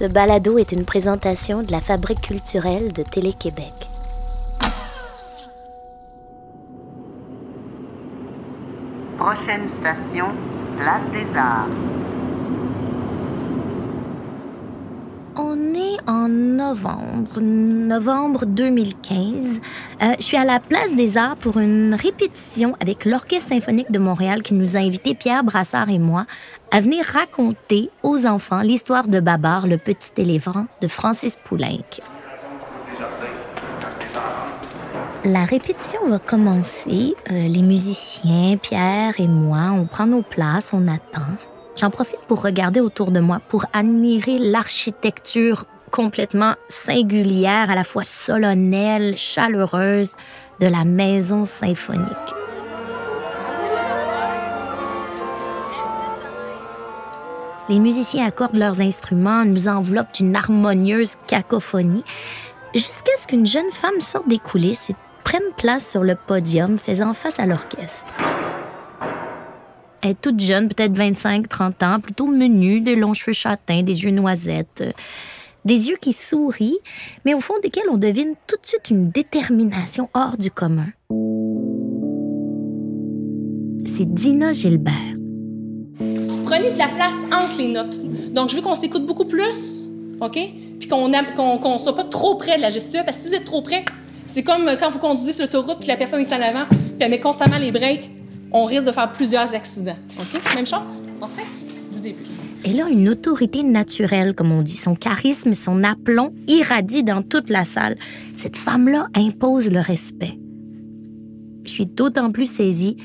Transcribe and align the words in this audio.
Ce 0.00 0.06
balado 0.06 0.56
est 0.56 0.72
une 0.72 0.86
présentation 0.86 1.62
de 1.62 1.70
la 1.70 1.82
Fabrique 1.82 2.22
culturelle 2.22 2.90
de 2.90 3.02
Télé-Québec. 3.02 3.74
Prochaine 9.18 9.68
station, 9.78 10.28
Place 10.78 11.02
des 11.12 11.38
Arts. 11.38 11.66
On 15.36 15.74
est 15.74 15.98
en 16.08 16.28
novembre, 16.30 17.40
novembre 17.42 18.46
2015. 18.46 19.60
Euh, 20.02 20.14
je 20.18 20.22
suis 20.22 20.38
à 20.38 20.44
la 20.44 20.60
Place 20.60 20.94
des 20.94 21.18
Arts 21.18 21.36
pour 21.36 21.58
une 21.58 21.94
répétition 21.94 22.74
avec 22.80 23.04
l'Orchestre 23.04 23.50
symphonique 23.50 23.90
de 23.90 23.98
Montréal 23.98 24.42
qui 24.42 24.54
nous 24.54 24.78
a 24.78 24.80
invités, 24.80 25.14
Pierre 25.14 25.44
Brassard 25.44 25.90
et 25.90 25.98
moi, 25.98 26.24
à 26.70 26.80
venir 26.80 27.04
raconter 27.04 27.90
aux 28.02 28.26
enfants 28.26 28.62
l'histoire 28.62 29.08
de 29.08 29.20
Babar, 29.20 29.66
le 29.66 29.78
petit 29.78 30.10
éléphant 30.16 30.66
de 30.80 30.88
Francis 30.88 31.36
Poulenc. 31.44 32.00
La 35.24 35.44
répétition 35.44 36.00
va 36.08 36.18
commencer. 36.18 37.14
Euh, 37.30 37.48
les 37.48 37.62
musiciens, 37.62 38.56
Pierre 38.56 39.14
et 39.18 39.26
moi, 39.26 39.70
on 39.72 39.84
prend 39.84 40.06
nos 40.06 40.22
places, 40.22 40.72
on 40.72 40.88
attend. 40.88 41.36
J'en 41.76 41.90
profite 41.90 42.20
pour 42.26 42.42
regarder 42.42 42.80
autour 42.80 43.10
de 43.10 43.20
moi, 43.20 43.40
pour 43.48 43.66
admirer 43.72 44.38
l'architecture 44.38 45.66
complètement 45.90 46.54
singulière, 46.68 47.70
à 47.70 47.74
la 47.74 47.84
fois 47.84 48.04
solennelle, 48.04 49.16
chaleureuse 49.16 50.12
de 50.60 50.66
la 50.66 50.84
maison 50.84 51.44
symphonique. 51.44 52.39
Les 57.70 57.78
musiciens 57.78 58.26
accordent 58.26 58.56
leurs 58.56 58.80
instruments, 58.80 59.44
nous 59.44 59.68
enveloppent 59.68 60.14
d'une 60.14 60.34
harmonieuse 60.34 61.12
cacophonie, 61.28 62.02
jusqu'à 62.74 63.12
ce 63.20 63.28
qu'une 63.28 63.46
jeune 63.46 63.70
femme 63.70 64.00
sorte 64.00 64.28
des 64.28 64.38
coulisses 64.38 64.90
et 64.90 64.96
prenne 65.22 65.40
place 65.56 65.88
sur 65.88 66.02
le 66.02 66.16
podium, 66.16 66.80
faisant 66.80 67.14
face 67.14 67.38
à 67.38 67.46
l'orchestre. 67.46 68.12
Elle 70.02 70.10
est 70.10 70.20
toute 70.20 70.40
jeune, 70.40 70.68
peut-être 70.68 70.94
25-30 70.94 71.84
ans, 71.84 72.00
plutôt 72.00 72.26
menue, 72.26 72.80
de 72.80 72.92
longs 72.92 73.14
cheveux 73.14 73.34
châtains, 73.34 73.84
des 73.84 74.02
yeux 74.02 74.10
noisettes, 74.10 74.82
des 75.64 75.90
yeux 75.90 75.98
qui 76.00 76.12
sourient, 76.12 76.80
mais 77.24 77.34
au 77.34 77.40
fond 77.40 77.54
desquels 77.62 77.88
on 77.88 77.98
devine 77.98 78.34
tout 78.48 78.56
de 78.56 78.66
suite 78.66 78.90
une 78.90 79.10
détermination 79.10 80.10
hors 80.12 80.36
du 80.36 80.50
commun. 80.50 80.88
C'est 83.86 84.12
Dina 84.12 84.52
Gilbert. 84.52 85.19
Prenez 86.50 86.72
de 86.72 86.78
la 86.78 86.88
place 86.88 87.14
entre 87.26 87.58
les 87.58 87.68
notes. 87.68 87.96
Donc, 88.32 88.50
je 88.50 88.56
veux 88.56 88.60
qu'on 88.60 88.74
s'écoute 88.74 89.06
beaucoup 89.06 89.24
plus, 89.24 89.88
OK? 90.20 90.36
Puis 90.80 90.88
qu'on 90.88 91.08
ne 91.08 91.78
soit 91.78 91.94
pas 91.94 92.02
trop 92.02 92.34
près 92.34 92.56
de 92.56 92.62
la 92.62 92.70
gestuelle, 92.70 93.04
parce 93.04 93.18
que 93.18 93.22
si 93.22 93.28
vous 93.28 93.36
êtes 93.36 93.44
trop 93.44 93.62
près, 93.62 93.84
c'est 94.26 94.42
comme 94.42 94.68
quand 94.80 94.90
vous 94.90 94.98
conduisez 94.98 95.32
sur 95.32 95.42
l'autoroute 95.42 95.78
puis 95.78 95.86
la 95.86 95.96
personne 95.96 96.18
est 96.18 96.32
en 96.32 96.42
avant, 96.42 96.64
puis 96.68 96.80
elle 96.98 97.10
met 97.10 97.20
constamment 97.20 97.56
les 97.56 97.70
breaks, 97.70 98.10
on 98.50 98.64
risque 98.64 98.82
de 98.82 98.90
faire 98.90 99.12
plusieurs 99.12 99.54
accidents. 99.54 99.94
OK? 100.18 100.40
Même 100.56 100.66
chose, 100.66 101.00
en 101.20 101.28
fait, 101.28 101.46
du 101.94 102.00
début. 102.00 102.24
Elle 102.64 102.80
a 102.80 102.88
une 102.88 103.08
autorité 103.08 103.62
naturelle, 103.62 104.34
comme 104.34 104.50
on 104.50 104.62
dit. 104.62 104.76
Son 104.76 104.96
charisme, 104.96 105.54
son 105.54 105.84
aplomb 105.84 106.32
irradie 106.48 107.04
dans 107.04 107.22
toute 107.22 107.48
la 107.48 107.64
salle. 107.64 107.96
Cette 108.36 108.56
femme-là 108.56 109.06
impose 109.14 109.70
le 109.70 109.78
respect. 109.78 110.36
Je 111.62 111.70
suis 111.70 111.86
d'autant 111.86 112.32
plus 112.32 112.50
saisie 112.50 112.96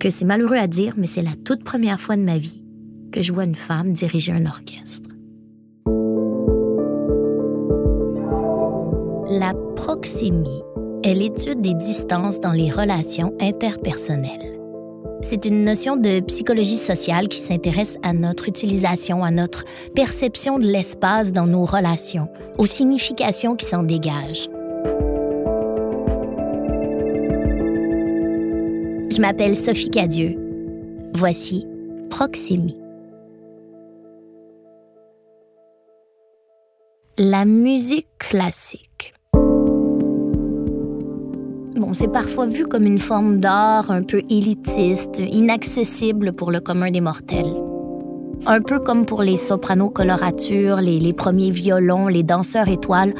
que 0.00 0.10
c'est 0.10 0.24
malheureux 0.24 0.56
à 0.56 0.66
dire, 0.66 0.94
mais 0.96 1.06
c'est 1.06 1.22
la 1.22 1.36
toute 1.44 1.62
première 1.62 2.00
fois 2.00 2.16
de 2.16 2.22
ma 2.22 2.38
vie 2.38 2.64
que 3.12 3.22
je 3.22 3.32
vois 3.32 3.44
une 3.44 3.54
femme 3.54 3.92
diriger 3.92 4.32
un 4.32 4.46
orchestre. 4.46 5.10
La 9.28 9.52
proxémie 9.76 10.62
est 11.04 11.14
l'étude 11.14 11.60
des 11.60 11.74
distances 11.74 12.40
dans 12.40 12.52
les 12.52 12.70
relations 12.70 13.34
interpersonnelles. 13.40 14.58
C'est 15.22 15.44
une 15.44 15.64
notion 15.64 15.96
de 15.96 16.20
psychologie 16.20 16.76
sociale 16.76 17.28
qui 17.28 17.38
s'intéresse 17.38 17.98
à 18.02 18.12
notre 18.12 18.48
utilisation, 18.48 19.22
à 19.22 19.30
notre 19.30 19.64
perception 19.94 20.58
de 20.58 20.66
l'espace 20.66 21.32
dans 21.32 21.46
nos 21.46 21.64
relations, 21.64 22.28
aux 22.58 22.66
significations 22.66 23.54
qui 23.54 23.66
s'en 23.66 23.82
dégagent. 23.82 24.48
Je 29.20 29.26
m'appelle 29.26 29.54
Sophie 29.54 29.90
Cadieux. 29.90 30.34
Voici 31.12 31.66
Proxémie. 32.08 32.78
La 37.18 37.44
musique 37.44 38.08
classique. 38.18 39.12
Bon, 41.74 41.92
c'est 41.92 42.10
parfois 42.10 42.46
vu 42.46 42.66
comme 42.66 42.86
une 42.86 42.98
forme 42.98 43.40
d'art 43.40 43.90
un 43.90 44.02
peu 44.02 44.22
élitiste, 44.30 45.18
inaccessible 45.18 46.32
pour 46.32 46.50
le 46.50 46.60
commun 46.60 46.90
des 46.90 47.02
mortels. 47.02 47.52
Un 48.46 48.62
peu 48.62 48.78
comme 48.80 49.04
pour 49.04 49.22
les 49.22 49.36
sopranos 49.36 49.90
coloratures, 49.90 50.76
les, 50.76 50.98
les 50.98 51.12
premiers 51.12 51.50
violons, 51.50 52.08
les 52.08 52.22
danseurs 52.22 52.68
étoiles, 52.68 53.12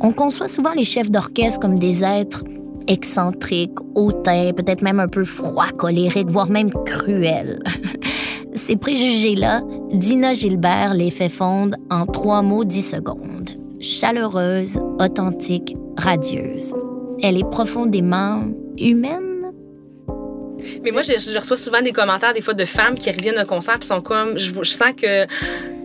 on 0.00 0.10
conçoit 0.10 0.48
souvent 0.48 0.72
les 0.72 0.84
chefs 0.84 1.10
d'orchestre 1.10 1.60
comme 1.60 1.78
des 1.78 2.02
êtres 2.02 2.44
excentriques, 2.88 3.78
hautains, 3.94 4.52
peut-être 4.52 4.82
même 4.82 4.98
un 4.98 5.08
peu 5.08 5.24
froids, 5.24 5.70
colériques, 5.76 6.28
voire 6.28 6.48
même 6.48 6.70
cruels. 6.84 7.60
Ces 8.54 8.76
préjugés-là, 8.76 9.62
Dina 9.92 10.32
Gilbert 10.32 10.94
les 10.94 11.10
fait 11.10 11.28
fondre 11.28 11.76
en 11.90 12.06
trois 12.06 12.42
mots 12.42 12.64
dix 12.64 12.82
secondes. 12.82 13.50
Chaleureuse, 13.78 14.80
authentique, 14.98 15.76
radieuse. 15.96 16.74
Elle 17.22 17.38
est 17.38 17.48
profondément 17.50 18.42
humaine. 18.78 19.52
Mais 20.82 20.90
moi, 20.90 21.02
je, 21.02 21.38
reçois 21.38 21.56
souvent 21.56 21.82
des 21.82 21.92
commentaires, 21.92 22.34
des 22.34 22.40
fois, 22.40 22.54
de 22.54 22.64
femmes 22.64 22.96
qui 22.96 23.10
reviennent 23.10 23.40
au 23.40 23.46
concert 23.46 23.78
et 23.80 23.84
sont 23.84 24.00
comme. 24.00 24.36
Je 24.38 24.52
sens 24.64 24.92
que 24.96 25.26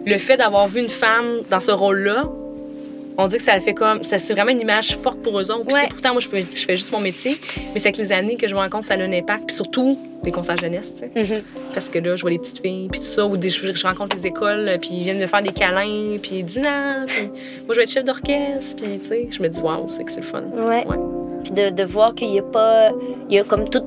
le 0.05 0.17
fait 0.17 0.37
d'avoir 0.37 0.67
vu 0.67 0.81
une 0.81 0.89
femme 0.89 1.41
dans 1.49 1.59
ce 1.59 1.71
rôle-là, 1.71 2.29
on 3.17 3.27
dit 3.27 3.37
que 3.37 3.43
ça 3.43 3.59
fait 3.59 3.73
comme. 3.73 4.03
Ça, 4.03 4.17
c'est 4.17 4.33
vraiment 4.33 4.51
une 4.51 4.61
image 4.61 4.97
forte 4.97 5.19
pour 5.21 5.39
eux 5.39 5.51
autres. 5.51 5.71
Ouais. 5.73 5.87
Pourtant, 5.89 6.11
moi, 6.11 6.19
je, 6.19 6.27
peux, 6.27 6.41
je 6.41 6.65
fais 6.65 6.75
juste 6.75 6.91
mon 6.91 6.99
métier, 6.99 7.37
mais 7.73 7.79
c'est 7.79 7.87
avec 7.87 7.97
les 7.97 8.11
années 8.11 8.35
que 8.35 8.47
je 8.47 8.55
me 8.55 8.59
rends 8.59 8.69
compte 8.69 8.81
que 8.81 8.87
ça 8.87 8.95
a 8.95 8.97
un 8.97 9.13
impact. 9.13 9.47
Puis 9.47 9.55
surtout, 9.55 9.99
les 10.23 10.31
concerts 10.31 10.57
jeunesse, 10.57 10.93
tu 10.93 10.99
sais. 10.99 11.11
Mm-hmm. 11.15 11.41
Parce 11.73 11.89
que 11.89 11.99
là, 11.99 12.15
je 12.15 12.21
vois 12.21 12.31
les 12.31 12.39
petites 12.39 12.61
filles, 12.61 12.87
puis 12.89 12.99
tout 12.99 13.05
ça, 13.05 13.25
ou 13.25 13.37
des, 13.37 13.49
je, 13.49 13.73
je 13.73 13.87
rencontre 13.87 14.15
les 14.15 14.27
écoles, 14.27 14.77
puis 14.79 14.91
ils 14.93 15.03
viennent 15.03 15.19
me 15.19 15.27
faire 15.27 15.43
des 15.43 15.51
câlins, 15.51 16.17
puis 16.21 16.43
Dina, 16.43 17.05
puis 17.07 17.27
moi, 17.65 17.69
je 17.71 17.75
vais 17.75 17.83
être 17.83 17.91
chef 17.91 18.05
d'orchestre, 18.05 18.81
puis 18.81 18.99
tu 18.99 19.05
sais, 19.05 19.27
je 19.29 19.41
me 19.41 19.49
dis, 19.49 19.59
waouh, 19.59 19.89
c'est 19.89 20.03
que 20.03 20.11
c'est 20.11 20.21
le 20.21 20.25
fun. 20.25 20.43
Ouais. 20.43 20.85
Puis 21.43 21.51
de, 21.51 21.69
de 21.69 21.83
voir 21.83 22.15
qu'il 22.15 22.31
n'y 22.31 22.39
a 22.39 22.43
pas. 22.43 22.91
Il 23.29 23.35
y 23.35 23.39
a 23.39 23.43
comme 23.43 23.69
tout 23.69 23.83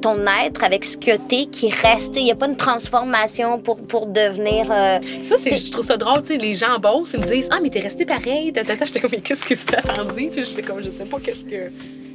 ton 0.00 0.18
être 0.46 0.62
avec 0.62 0.84
ce 0.84 0.98
que 0.98 1.16
t'es 1.16 1.46
qui 1.46 1.70
reste. 1.70 2.14
Il 2.16 2.24
n'y 2.24 2.30
a 2.30 2.34
pas 2.34 2.46
une 2.46 2.56
transformation 2.56 3.58
pour, 3.58 3.76
pour 3.80 4.06
devenir. 4.06 4.70
euh, 4.70 4.98
Ça, 5.22 5.36
c'est, 5.38 5.56
je 5.56 5.72
trouve 5.72 5.84
ça 5.84 5.96
drôle, 5.96 6.22
tu 6.22 6.28
sais, 6.28 6.36
les 6.36 6.52
gens 6.52 6.78
bossent, 6.78 7.14
ils 7.14 7.20
me 7.20 7.26
disent, 7.26 7.48
ah, 7.50 7.58
mais 7.62 7.70
t'es 7.70 7.80
resté 7.80 8.04
pareil, 8.04 8.52
tata, 8.52 8.84
j'étais 8.84 9.00
comme, 9.00 9.12
mais 9.12 9.20
qu'est-ce 9.20 9.44
que 9.46 9.54
vous 9.54 9.64
attendiez? 9.74 10.28
Tu 10.28 10.34
sais, 10.34 10.44
J'étais 10.44 10.62
comme, 10.62 10.82
je 10.84 10.90
sais 10.90 11.06
pas 11.06 11.16
qu'est-ce 11.20 11.44
que. 11.46 11.70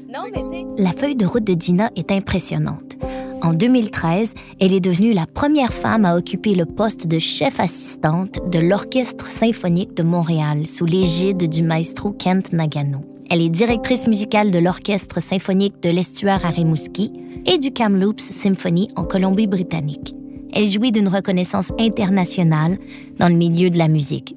Non, 0.08 0.22
mais 0.32 0.42
tu 0.78 0.84
La 0.84 0.92
feuille 0.92 1.16
de 1.16 1.26
route 1.26 1.44
de 1.44 1.54
Dina 1.56 1.90
est 1.96 2.12
impressionnante. 2.12 2.96
En 3.42 3.54
2013, 3.54 4.34
elle 4.60 4.74
est 4.74 4.80
devenue 4.80 5.14
la 5.14 5.26
première 5.26 5.74
femme 5.74 6.06
à 6.06 6.16
occuper 6.16 6.54
le 6.56 6.66
poste 6.66 7.08
de 7.08 7.18
chef 7.20 7.60
assistante 7.60 8.40
de 8.52 8.60
l'Orchestre 8.60 9.32
symphonique 9.32 9.96
de 9.96 10.04
Montréal 10.04 10.68
sous 10.68 10.86
l'égide 10.86 11.48
du 11.50 11.64
maestro 11.64 12.12
Kent 12.12 12.52
Nagano. 12.54 13.00
Elle 13.32 13.42
est 13.42 13.50
directrice 13.50 14.08
musicale 14.08 14.50
de 14.50 14.58
l'Orchestre 14.58 15.22
symphonique 15.22 15.82
de 15.84 15.90
l'estuaire 15.90 16.44
à 16.46 16.50
Rimouski 16.50 17.14
et 17.46 17.60
du 17.60 17.72
Kamloops 17.72 18.22
Symphony 18.24 18.90
en 18.96 19.04
Colombie-Britannique. 19.04 20.16
Elle 20.52 20.68
jouit 20.68 20.92
d'une 20.92 21.08
reconnaissance 21.08 21.72
internationale 21.80 22.80
dans 23.20 23.28
le 23.28 23.36
milieu 23.36 23.70
de 23.70 23.78
la 23.78 23.88
musique. 23.88 24.34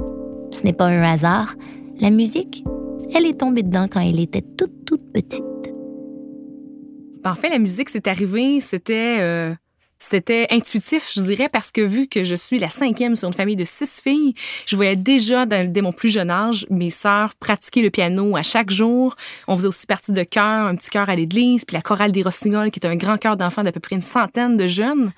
Ce 0.51 0.63
n'est 0.63 0.75
pas 0.75 0.87
un 0.87 1.03
hasard. 1.03 1.55
La 2.01 2.11
musique, 2.11 2.65
elle 3.15 3.25
est 3.25 3.41
tombée 3.41 3.63
dedans 3.63 3.87
quand 3.91 4.01
elle 4.01 4.21
était 4.21 4.45
toute, 4.59 4.85
toute 4.85 5.11
petite. 5.13 5.43
En 7.25 7.35
fait, 7.35 7.49
la 7.49 7.59
musique, 7.59 7.89
c'est 7.89 8.09
arrivé, 8.09 8.61
c'était. 8.61 9.19
euh, 9.21 9.55
C'était 10.11 10.49
intuitif, 10.51 11.13
je 11.15 11.21
dirais, 11.21 11.49
parce 11.49 11.71
que 11.71 11.81
vu 11.81 12.09
que 12.09 12.25
je 12.25 12.35
suis 12.35 12.59
la 12.59 12.69
cinquième 12.69 13.15
sur 13.15 13.29
une 13.29 13.35
famille 13.35 13.55
de 13.55 13.65
six 13.65 14.01
filles, 14.03 14.35
je 14.67 14.75
voyais 14.75 14.97
déjà, 14.97 15.47
dès 15.47 15.81
mon 15.81 15.93
plus 15.93 16.09
jeune 16.09 16.31
âge, 16.31 16.67
mes 16.71 16.91
sœurs 16.91 17.35
pratiquer 17.37 17.83
le 17.83 17.91
piano 17.91 18.37
à 18.37 18.43
chaque 18.43 18.71
jour. 18.71 19.15
On 19.47 19.57
faisait 19.57 19.69
aussi 19.69 19.87
partie 19.87 20.11
de 20.11 20.25
chœur, 20.25 20.67
un 20.67 20.75
petit 20.75 20.91
chœur 20.91 21.09
à 21.09 21.15
l'église, 21.15 21.65
puis 21.65 21.75
la 21.75 21.83
chorale 21.83 22.11
des 22.11 22.23
Rossignols, 22.23 22.73
qui 22.73 22.81
est 22.81 22.87
un 22.87 22.97
grand 22.97 23.17
chœur 23.17 23.37
d'enfants 23.37 23.63
d'à 23.63 23.71
peu 23.71 23.79
près 23.79 23.95
une 23.95 24.03
centaine 24.03 24.57
de 24.57 24.67
jeunes. 24.67 25.13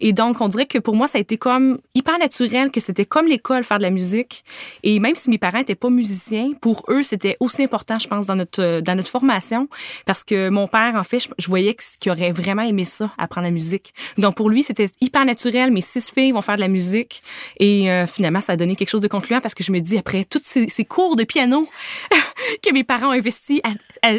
Et 0.00 0.12
donc, 0.12 0.40
on 0.40 0.46
dirait 0.46 0.66
que 0.66 0.78
pour 0.78 0.94
moi, 0.94 1.08
ça 1.08 1.18
a 1.18 1.20
été 1.20 1.36
comme 1.36 1.78
hyper 1.94 2.16
naturel, 2.20 2.70
que 2.70 2.80
c'était 2.80 3.06
comme 3.06 3.26
l'école, 3.26 3.64
faire 3.64 3.78
de 3.78 3.82
la 3.82 3.90
musique. 3.90 4.44
Et 4.84 5.00
même 5.00 5.16
si 5.16 5.30
mes 5.30 5.38
parents 5.38 5.58
n'étaient 5.58 5.74
pas 5.74 5.90
musiciens, 5.90 6.52
pour 6.60 6.84
eux, 6.88 7.02
c'était 7.02 7.36
aussi 7.40 7.64
important, 7.64 7.98
je 7.98 8.06
pense, 8.06 8.26
dans 8.26 8.36
notre, 8.36 8.80
dans 8.82 8.94
notre 8.94 9.10
formation, 9.10 9.68
parce 10.06 10.22
que 10.22 10.48
mon 10.48 10.68
père, 10.68 10.94
en 10.94 11.02
fait, 11.02 11.28
je, 11.38 11.48
voyais 11.48 11.76
qu'il 11.98 12.12
aurait 12.12 12.30
vraiment 12.30 12.62
aimé 12.62 12.84
ça, 12.84 13.10
apprendre 13.18 13.46
la 13.46 13.50
musique. 13.50 13.92
Donc 14.28 14.34
pour 14.34 14.50
lui, 14.50 14.62
c'était 14.62 14.90
hyper 15.00 15.24
naturel. 15.24 15.70
Mes 15.70 15.80
six 15.80 16.10
filles 16.10 16.32
vont 16.32 16.42
faire 16.42 16.56
de 16.56 16.60
la 16.60 16.68
musique. 16.68 17.22
Et 17.58 17.90
euh, 17.90 18.04
finalement, 18.04 18.42
ça 18.42 18.52
a 18.52 18.56
donné 18.56 18.76
quelque 18.76 18.90
chose 18.90 19.00
de 19.00 19.08
concluant 19.08 19.40
parce 19.40 19.54
que 19.54 19.64
je 19.64 19.72
me 19.72 19.80
dis, 19.80 19.96
après 19.96 20.24
tous 20.24 20.42
ces, 20.44 20.84
cours 20.84 21.16
de 21.16 21.24
piano 21.24 21.66
que 22.62 22.70
mes 22.74 22.84
parents 22.84 23.08
ont 23.08 23.12
investis 23.12 23.62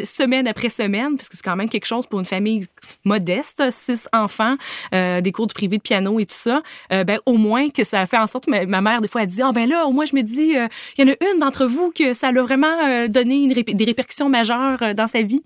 semaine 0.02 0.48
après 0.48 0.68
semaine, 0.68 1.16
parce 1.16 1.28
que 1.28 1.36
c'est 1.36 1.44
quand 1.44 1.54
même 1.54 1.68
quelque 1.68 1.86
chose 1.86 2.08
pour 2.08 2.18
une 2.18 2.26
famille 2.26 2.66
modeste, 3.04 3.62
six 3.70 4.08
enfants, 4.12 4.56
euh, 4.92 5.20
des 5.20 5.30
cours 5.30 5.46
de 5.46 5.52
privé 5.52 5.76
de 5.76 5.82
piano 5.82 6.18
et 6.18 6.26
tout 6.26 6.34
ça, 6.34 6.60
euh, 6.92 7.04
ben 7.04 7.20
au 7.24 7.36
moins 7.36 7.70
que 7.70 7.84
ça 7.84 8.00
a 8.00 8.06
fait 8.06 8.18
en 8.18 8.26
sorte 8.26 8.46
que 8.46 8.64
ma, 8.66 8.80
mère, 8.80 9.00
des 9.00 9.06
fois, 9.06 9.22
elle 9.22 9.28
dit, 9.28 9.42
ah 9.42 9.50
oh, 9.50 9.52
ben 9.52 9.68
là, 9.68 9.86
au 9.86 9.92
moins, 9.92 10.06
je 10.06 10.16
me 10.16 10.22
dis, 10.22 10.56
il 10.98 11.06
y 11.06 11.08
en 11.08 11.12
a 11.12 11.32
une 11.32 11.38
d'entre 11.38 11.66
vous 11.66 11.92
que 11.92 12.14
ça 12.14 12.32
l'a 12.32 12.42
vraiment 12.42 13.06
donné 13.06 13.46
des 13.46 13.84
répercussions 13.84 14.28
majeures 14.28 14.92
dans 14.96 15.06
sa 15.06 15.22
vie. 15.22 15.44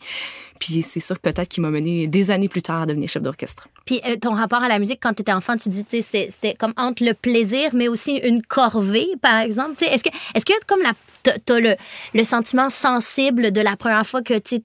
Puis 0.58 0.82
c'est 0.82 1.00
ça 1.00 1.14
peut-être 1.14 1.48
qui 1.48 1.60
m'a 1.60 1.70
mené 1.70 2.06
des 2.06 2.30
années 2.30 2.48
plus 2.48 2.62
tard 2.62 2.82
à 2.82 2.86
devenir 2.86 3.08
chef 3.08 3.22
d'orchestre. 3.22 3.68
Puis 3.84 4.00
ton 4.20 4.34
rapport 4.34 4.62
à 4.62 4.68
la 4.68 4.78
musique 4.78 5.00
quand 5.02 5.12
tu 5.12 5.22
étais 5.22 5.32
enfant, 5.32 5.56
tu 5.56 5.68
dis 5.68 5.84
c'était 5.90 6.54
comme 6.54 6.72
entre 6.76 7.04
le 7.04 7.14
plaisir 7.14 7.70
mais 7.72 7.88
aussi 7.88 8.16
une 8.16 8.42
corvée 8.42 9.08
par 9.20 9.40
exemple. 9.40 9.82
Est-ce 9.84 10.04
que 10.04 10.10
est-ce 10.34 10.44
que 10.44 10.52
comme 10.66 10.82
la 10.82 10.92
t'as 11.24 11.58
le, 11.58 11.74
le 12.12 12.24
sentiment 12.24 12.70
sensible 12.70 13.50
de 13.50 13.60
la 13.60 13.76
première 13.76 14.06
fois 14.06 14.22
que 14.22 14.38
tu 14.38 14.60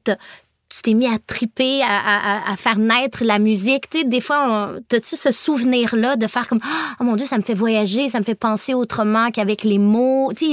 tu 0.69 0.83
t'es 0.83 0.93
mis 0.93 1.07
à 1.07 1.17
triper, 1.17 1.81
à, 1.81 2.51
à, 2.51 2.55
faire 2.55 2.77
naître 2.77 3.23
la 3.23 3.39
musique. 3.39 3.89
Tu 3.89 4.05
des 4.05 4.21
fois, 4.21 4.75
as-tu 4.91 5.15
ce 5.15 5.31
souvenir-là 5.31 6.15
de 6.15 6.27
faire 6.27 6.47
comme 6.47 6.59
Oh 6.99 7.03
mon 7.03 7.15
Dieu, 7.15 7.25
ça 7.25 7.37
me 7.37 7.41
fait 7.41 7.55
voyager, 7.55 8.07
ça 8.07 8.19
me 8.19 8.23
fait 8.23 8.35
penser 8.35 8.75
autrement 8.75 9.31
qu'avec 9.31 9.63
les 9.63 9.79
mots. 9.79 10.31
Tu 10.37 10.45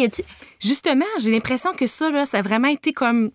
Justement, 0.58 1.04
j'ai 1.20 1.30
l'impression 1.30 1.72
que 1.74 1.86
ça, 1.86 2.10
là, 2.10 2.24
ça 2.24 2.38
a 2.38 2.42
vraiment 2.42 2.68
été 2.68 2.94
comme 2.94 3.30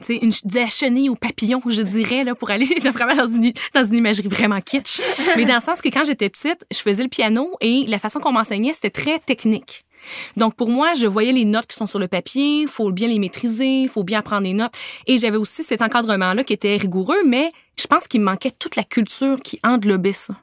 tu 0.00 0.06
sais, 0.06 0.16
une, 0.16 0.32
la 0.54 0.66
chenille 0.68 1.10
au 1.10 1.14
papillon, 1.14 1.60
je 1.68 1.82
dirais, 1.82 2.24
là, 2.24 2.34
pour 2.34 2.50
aller 2.50 2.64
vraiment 2.92 3.14
dans 3.14 3.26
une, 3.26 3.52
dans 3.74 3.84
une 3.84 3.94
imagerie 3.94 4.28
vraiment 4.28 4.60
kitsch. 4.60 5.00
Mais 5.36 5.44
dans 5.44 5.56
le 5.56 5.60
sens 5.60 5.82
que 5.82 5.88
quand 5.88 6.04
j'étais 6.04 6.30
petite, 6.30 6.64
je 6.72 6.78
faisais 6.78 7.02
le 7.02 7.10
piano 7.10 7.50
et 7.60 7.84
la 7.88 7.98
façon 7.98 8.20
qu'on 8.20 8.32
m'enseignait, 8.32 8.72
c'était 8.72 8.90
très 8.90 9.18
technique. 9.18 9.84
Donc 10.36 10.54
pour 10.54 10.68
moi, 10.68 10.94
je 10.94 11.06
voyais 11.06 11.32
les 11.32 11.44
notes 11.44 11.66
qui 11.66 11.76
sont 11.76 11.86
sur 11.86 11.98
le 11.98 12.08
papier, 12.08 12.66
faut 12.66 12.90
bien 12.92 13.08
les 13.08 13.18
maîtriser, 13.18 13.88
faut 13.88 14.04
bien 14.04 14.22
prendre 14.22 14.42
les 14.42 14.54
notes. 14.54 14.74
Et 15.06 15.18
j'avais 15.18 15.36
aussi 15.36 15.64
cet 15.64 15.82
encadrement-là 15.82 16.44
qui 16.44 16.52
était 16.52 16.76
rigoureux, 16.76 17.22
mais 17.26 17.52
je 17.78 17.86
pense 17.86 18.08
qu'il 18.08 18.20
me 18.20 18.26
manquait 18.26 18.50
toute 18.50 18.76
la 18.76 18.84
culture 18.84 19.40
qui 19.40 19.58
englobait 19.62 20.12
ça. 20.12 20.34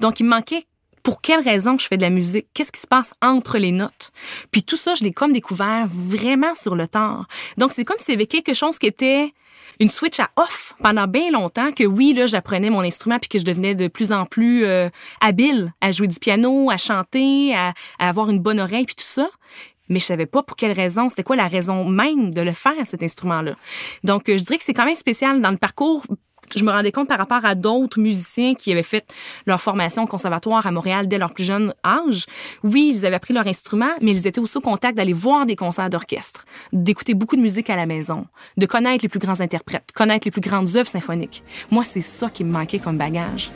Donc 0.00 0.20
il 0.20 0.24
me 0.24 0.30
manquait 0.30 0.64
pour 1.02 1.20
quelle 1.20 1.40
raison 1.40 1.76
je 1.76 1.86
fais 1.86 1.98
de 1.98 2.02
la 2.02 2.10
musique, 2.10 2.46
qu'est-ce 2.54 2.72
qui 2.72 2.80
se 2.80 2.86
passe 2.86 3.12
entre 3.20 3.58
les 3.58 3.72
notes? 3.72 4.10
Puis 4.50 4.62
tout 4.62 4.76
ça, 4.76 4.94
je 4.94 5.04
l'ai 5.04 5.12
comme 5.12 5.32
découvert 5.32 5.86
vraiment 5.86 6.54
sur 6.54 6.74
le 6.74 6.88
temps. 6.88 7.24
Donc 7.58 7.72
c'est 7.72 7.84
comme 7.84 7.98
s'il 7.98 8.14
y 8.14 8.16
avait 8.16 8.26
quelque 8.26 8.54
chose 8.54 8.78
qui 8.78 8.86
était 8.86 9.32
une 9.80 9.88
switch 9.88 10.20
à 10.20 10.30
off 10.36 10.74
pendant 10.82 11.06
bien 11.06 11.30
longtemps 11.30 11.72
que 11.72 11.84
oui, 11.84 12.12
là, 12.12 12.26
j'apprenais 12.26 12.70
mon 12.70 12.80
instrument 12.80 13.18
puis 13.18 13.28
que 13.28 13.38
je 13.38 13.44
devenais 13.44 13.74
de 13.74 13.88
plus 13.88 14.12
en 14.12 14.26
plus 14.26 14.64
euh, 14.64 14.88
habile 15.20 15.72
à 15.80 15.92
jouer 15.92 16.08
du 16.08 16.18
piano, 16.18 16.70
à 16.70 16.76
chanter, 16.76 17.54
à, 17.54 17.74
avoir 17.98 18.30
une 18.30 18.38
bonne 18.38 18.60
oreille 18.60 18.86
puis 18.86 18.96
tout 18.96 19.04
ça. 19.04 19.28
Mais 19.88 19.98
je 19.98 20.04
savais 20.04 20.26
pas 20.26 20.42
pour 20.42 20.56
quelle 20.56 20.72
raison, 20.72 21.08
c'était 21.10 21.22
quoi 21.22 21.36
la 21.36 21.46
raison 21.46 21.84
même 21.84 22.32
de 22.32 22.40
le 22.40 22.52
faire, 22.52 22.72
cet 22.84 23.02
instrument-là? 23.02 23.54
Donc, 24.02 24.28
euh, 24.28 24.38
je 24.38 24.42
dirais 24.42 24.56
que 24.56 24.64
c'est 24.64 24.72
quand 24.72 24.86
même 24.86 24.94
spécial 24.94 25.42
dans 25.42 25.50
le 25.50 25.58
parcours 25.58 26.04
je 26.56 26.64
me 26.64 26.70
rendais 26.70 26.92
compte 26.92 27.08
par 27.08 27.18
rapport 27.18 27.44
à 27.44 27.54
d'autres 27.54 28.00
musiciens 28.00 28.54
qui 28.54 28.72
avaient 28.72 28.82
fait 28.82 29.04
leur 29.46 29.60
formation 29.60 30.02
au 30.04 30.06
conservatoire 30.06 30.66
à 30.66 30.70
Montréal 30.70 31.08
dès 31.08 31.18
leur 31.18 31.32
plus 31.32 31.44
jeune 31.44 31.74
âge. 31.84 32.26
Oui, 32.62 32.92
ils 32.94 33.06
avaient 33.06 33.16
appris 33.16 33.34
leur 33.34 33.46
instrument, 33.46 33.90
mais 34.00 34.12
ils 34.12 34.26
étaient 34.26 34.40
aussi 34.40 34.58
au 34.58 34.60
contact 34.60 34.96
d'aller 34.96 35.12
voir 35.12 35.46
des 35.46 35.56
concerts 35.56 35.90
d'orchestre, 35.90 36.44
d'écouter 36.72 37.14
beaucoup 37.14 37.36
de 37.36 37.42
musique 37.42 37.70
à 37.70 37.76
la 37.76 37.86
maison, 37.86 38.26
de 38.56 38.66
connaître 38.66 39.02
les 39.02 39.08
plus 39.08 39.20
grands 39.20 39.40
interprètes, 39.40 39.90
connaître 39.94 40.26
les 40.26 40.30
plus 40.30 40.40
grandes 40.40 40.76
œuvres 40.76 40.88
symphoniques. 40.88 41.42
Moi, 41.70 41.84
c'est 41.84 42.00
ça 42.00 42.30
qui 42.30 42.44
me 42.44 42.52
manquait 42.52 42.78
comme 42.78 42.98
bagage. 42.98 43.50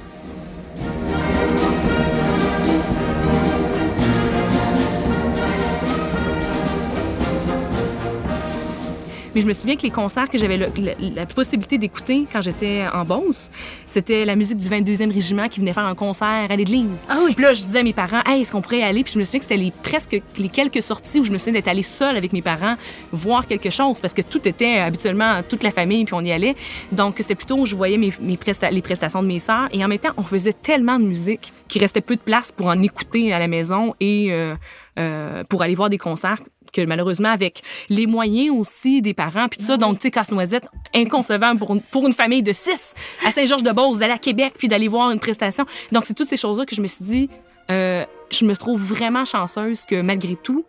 Mais 9.39 9.43
je 9.43 9.47
me 9.47 9.53
souviens 9.53 9.77
que 9.77 9.83
les 9.83 9.91
concerts 9.91 10.29
que 10.29 10.37
j'avais 10.37 10.57
la, 10.57 11.27
possibilité 11.27 11.79
d'écouter 11.79 12.27
quand 12.33 12.41
j'étais 12.41 12.85
en 12.93 13.05
Beauce, 13.05 13.51
c'était 13.87 14.25
la 14.25 14.35
musique 14.35 14.57
du 14.57 14.69
22e 14.69 15.15
régiment 15.15 15.47
qui 15.47 15.61
venait 15.61 15.73
faire 15.73 15.87
un 15.87 15.95
concert 15.95 16.49
à 16.51 16.57
l'église. 16.57 17.07
Ah 17.09 17.21
oui. 17.25 17.35
Puis 17.35 17.45
là, 17.45 17.53
je 17.53 17.63
disais 17.63 17.79
à 17.79 17.83
mes 17.85 17.93
parents, 17.93 18.21
hey, 18.27 18.43
est-ce 18.43 18.51
qu'on 18.51 18.63
pourrait 18.63 18.81
y 18.81 18.83
aller? 18.83 19.05
Puis 19.05 19.13
je 19.13 19.19
me 19.21 19.25
souviens 19.25 19.39
que 19.39 19.45
c'était 19.45 19.63
les, 19.63 19.71
presque 19.71 20.21
les 20.39 20.49
quelques 20.49 20.83
sorties 20.83 21.21
où 21.21 21.25
je 21.25 21.31
me 21.31 21.39
souviens 21.39 21.53
d'être 21.53 21.69
allée 21.69 21.85
seule 21.85 22.17
avec 22.17 22.33
mes 22.33 22.43
parents 22.43 22.75
voir 23.13 23.47
quelque 23.47 23.71
chose 23.71 24.01
parce 24.01 24.13
que 24.13 24.23
tout 24.23 24.49
était 24.49 24.79
habituellement 24.79 25.41
toute 25.49 25.63
la 25.63 25.71
famille 25.71 26.05
puis 26.05 26.15
on 26.15 26.25
y 26.25 26.33
allait. 26.33 26.57
Donc 26.91 27.15
c'était 27.19 27.37
plutôt 27.37 27.59
où 27.59 27.67
je 27.67 27.77
voyais 27.77 27.97
mes, 27.97 28.13
mes 28.21 28.37
les 28.73 28.83
prestations 28.83 29.23
de 29.23 29.29
mes 29.29 29.39
sœurs 29.39 29.69
et 29.73 29.85
en 29.85 29.87
même 29.87 30.01
temps, 30.01 30.15
on 30.17 30.25
faisait 30.25 30.53
tellement 30.53 30.99
de 30.99 31.05
musique 31.05 31.53
qu'il 31.69 31.81
restait 31.81 32.01
peu 32.01 32.17
de 32.17 32.21
place 32.21 32.51
pour 32.51 32.67
en 32.67 32.83
écouter 32.83 33.33
à 33.33 33.39
la 33.39 33.47
maison 33.47 33.95
et 34.01 34.33
euh, 34.33 34.57
euh, 34.99 35.45
pour 35.45 35.63
aller 35.63 35.77
voir 35.77 35.91
des 35.91 35.99
concerts 35.99 36.41
que 36.73 36.85
malheureusement, 36.85 37.31
avec 37.31 37.63
les 37.89 38.07
moyens 38.07 38.57
aussi 38.57 39.03
des 39.03 39.15
parents, 39.15 39.49
puis 39.49 39.59
tout 39.59 39.67
ça, 39.67 39.77
donc, 39.77 39.99
tu 39.99 40.03
sais, 40.03 40.11
casse-noisette, 40.11 40.69
inconcevable 40.95 41.59
pour 41.59 41.75
une, 41.75 41.81
pour 41.81 42.07
une 42.07 42.15
famille 42.15 42.43
de 42.43 42.53
six 42.53 42.95
à 43.27 43.31
Saint-Georges-de-Beauce, 43.31 43.99
d'aller 43.99 44.13
à 44.13 44.19
Québec, 44.19 44.55
puis 44.57 44.69
d'aller 44.69 44.89
voir 44.89 45.11
une 45.11 45.21
prestation. 45.21 45.65
Donc, 45.93 46.05
c'est 46.05 46.15
toutes 46.15 46.29
ces 46.29 46.37
choses-là 46.37 46.65
que 46.65 46.75
je 46.75 46.83
me 46.83 46.87
suis 46.87 47.05
dit, 47.05 47.31
euh, 47.71 48.05
je 48.31 48.45
me 48.45 48.57
trouve 48.57 48.81
vraiment 48.81 49.25
chanceuse 49.25 49.85
que 49.85 50.01
malgré 50.01 50.37
tout, 50.37 50.65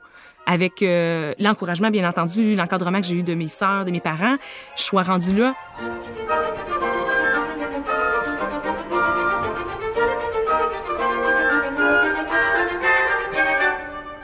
avec 0.46 0.82
euh, 0.82 1.34
l'encouragement, 1.40 1.90
bien 1.90 2.08
entendu, 2.10 2.56
l'encadrement 2.56 3.02
que 3.02 3.08
j'ai 3.08 3.16
eu 3.16 3.24
de 3.24 3.36
mes 3.36 3.48
sœurs, 3.48 3.86
de 3.86 3.92
mes 3.92 4.00
parents, 4.00 4.36
je 4.76 4.82
sois 4.82 5.04
rendue 5.04 5.36
là. 5.36 5.54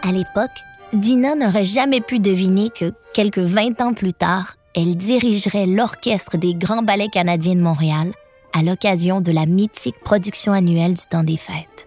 À 0.02 0.12
l'époque, 0.12 0.52
Dina 0.94 1.36
n'aurait 1.36 1.66
jamais 1.66 2.02
pu 2.02 2.20
deviner 2.20 2.70
que, 2.70 2.94
quelques 3.14 3.40
20 3.40 3.82
ans 3.82 3.94
plus 3.94 4.14
tard, 4.14 4.56
elle 4.76 4.96
dirigerait 4.96 5.66
l'orchestre 5.66 6.38
des 6.38 6.54
Grands 6.54 6.84
Ballets 6.84 7.10
canadiens 7.10 7.56
de 7.56 7.62
Montréal 7.62 8.14
à 8.54 8.62
l'occasion 8.62 9.20
de 9.20 9.32
la 9.32 9.46
mythique 9.46 10.00
production 10.04 10.54
annuelle 10.54 10.94
du 10.94 11.02
Temps 11.10 11.24
des 11.24 11.38
Fêtes. 11.38 11.85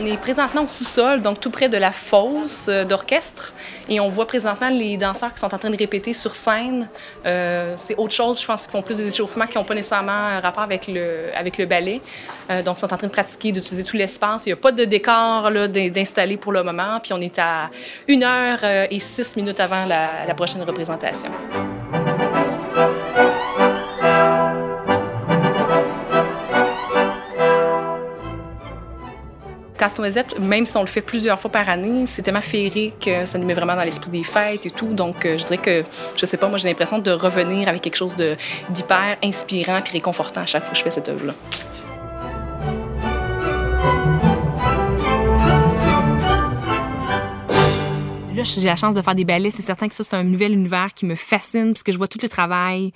On 0.00 0.06
est 0.06 0.16
présentement 0.16 0.62
au 0.62 0.68
sous-sol, 0.68 1.20
donc 1.20 1.40
tout 1.40 1.50
près 1.50 1.68
de 1.68 1.76
la 1.76 1.92
fosse 1.92 2.68
euh, 2.70 2.84
d'orchestre. 2.84 3.52
Et 3.86 4.00
on 4.00 4.08
voit 4.08 4.26
présentement 4.26 4.70
les 4.70 4.96
danseurs 4.96 5.34
qui 5.34 5.40
sont 5.40 5.54
en 5.54 5.58
train 5.58 5.68
de 5.68 5.76
répéter 5.76 6.14
sur 6.14 6.34
scène. 6.34 6.88
Euh, 7.26 7.74
c'est 7.76 7.94
autre 7.96 8.14
chose, 8.14 8.40
je 8.40 8.46
pense 8.46 8.62
qu'ils 8.62 8.70
font 8.70 8.80
plus 8.80 8.96
des 8.96 9.08
échauffements 9.08 9.46
qui 9.46 9.58
n'ont 9.58 9.64
pas 9.64 9.74
nécessairement 9.74 10.40
rapport 10.40 10.62
avec 10.62 10.88
le, 10.88 11.24
avec 11.36 11.58
le 11.58 11.66
ballet. 11.66 12.00
Euh, 12.50 12.62
donc, 12.62 12.78
ils 12.78 12.80
sont 12.80 12.94
en 12.94 12.96
train 12.96 13.08
de 13.08 13.12
pratiquer, 13.12 13.52
d'utiliser 13.52 13.84
tout 13.84 13.98
l'espace. 13.98 14.46
Il 14.46 14.48
n'y 14.48 14.54
a 14.54 14.56
pas 14.56 14.72
de 14.72 14.86
décor 14.86 15.50
d'installer 15.68 16.38
pour 16.38 16.52
le 16.52 16.62
moment. 16.62 16.98
Puis 17.02 17.12
on 17.12 17.20
est 17.20 17.38
à 17.38 17.68
une 18.08 18.24
heure 18.24 18.64
et 18.64 19.00
six 19.00 19.36
minutes 19.36 19.60
avant 19.60 19.84
la 19.84 20.34
prochaine 20.34 20.62
représentation. 20.62 21.30
Casse-Noisette, 29.80 30.38
même 30.38 30.66
si 30.66 30.76
on 30.76 30.82
le 30.82 30.86
fait 30.86 31.00
plusieurs 31.00 31.40
fois 31.40 31.50
par 31.50 31.70
année, 31.70 32.04
c'est 32.04 32.20
tellement 32.20 32.42
féerique, 32.42 33.08
ça 33.24 33.38
nous 33.38 33.46
met 33.46 33.54
vraiment 33.54 33.74
dans 33.74 33.82
l'esprit 33.82 34.10
des 34.10 34.24
fêtes 34.24 34.66
et 34.66 34.70
tout. 34.70 34.88
Donc, 34.88 35.24
euh, 35.24 35.38
je 35.38 35.44
dirais 35.46 35.56
que, 35.56 35.84
je 36.18 36.26
sais 36.26 36.36
pas, 36.36 36.50
moi, 36.50 36.58
j'ai 36.58 36.68
l'impression 36.68 36.98
de 36.98 37.10
revenir 37.10 37.66
avec 37.66 37.80
quelque 37.80 37.96
chose 37.96 38.14
d'hyper 38.14 39.16
inspirant 39.24 39.78
et 39.78 39.90
réconfortant 39.90 40.42
à 40.42 40.44
chaque 40.44 40.64
fois 40.64 40.72
que 40.72 40.76
je 40.76 40.82
fais 40.82 40.90
cette 40.90 41.08
œuvre-là. 41.08 41.32
Là, 48.34 48.42
j'ai 48.42 48.60
la 48.60 48.76
chance 48.76 48.94
de 48.94 49.00
faire 49.00 49.14
des 49.14 49.24
ballets. 49.24 49.50
C'est 49.50 49.62
certain 49.62 49.88
que 49.88 49.94
ça, 49.94 50.04
c'est 50.04 50.16
un 50.16 50.24
nouvel 50.24 50.52
univers 50.52 50.92
qui 50.94 51.06
me 51.06 51.14
fascine 51.14 51.72
parce 51.72 51.82
que 51.82 51.92
je 51.92 51.96
vois 51.96 52.08
tout 52.08 52.18
le 52.20 52.28
travail 52.28 52.92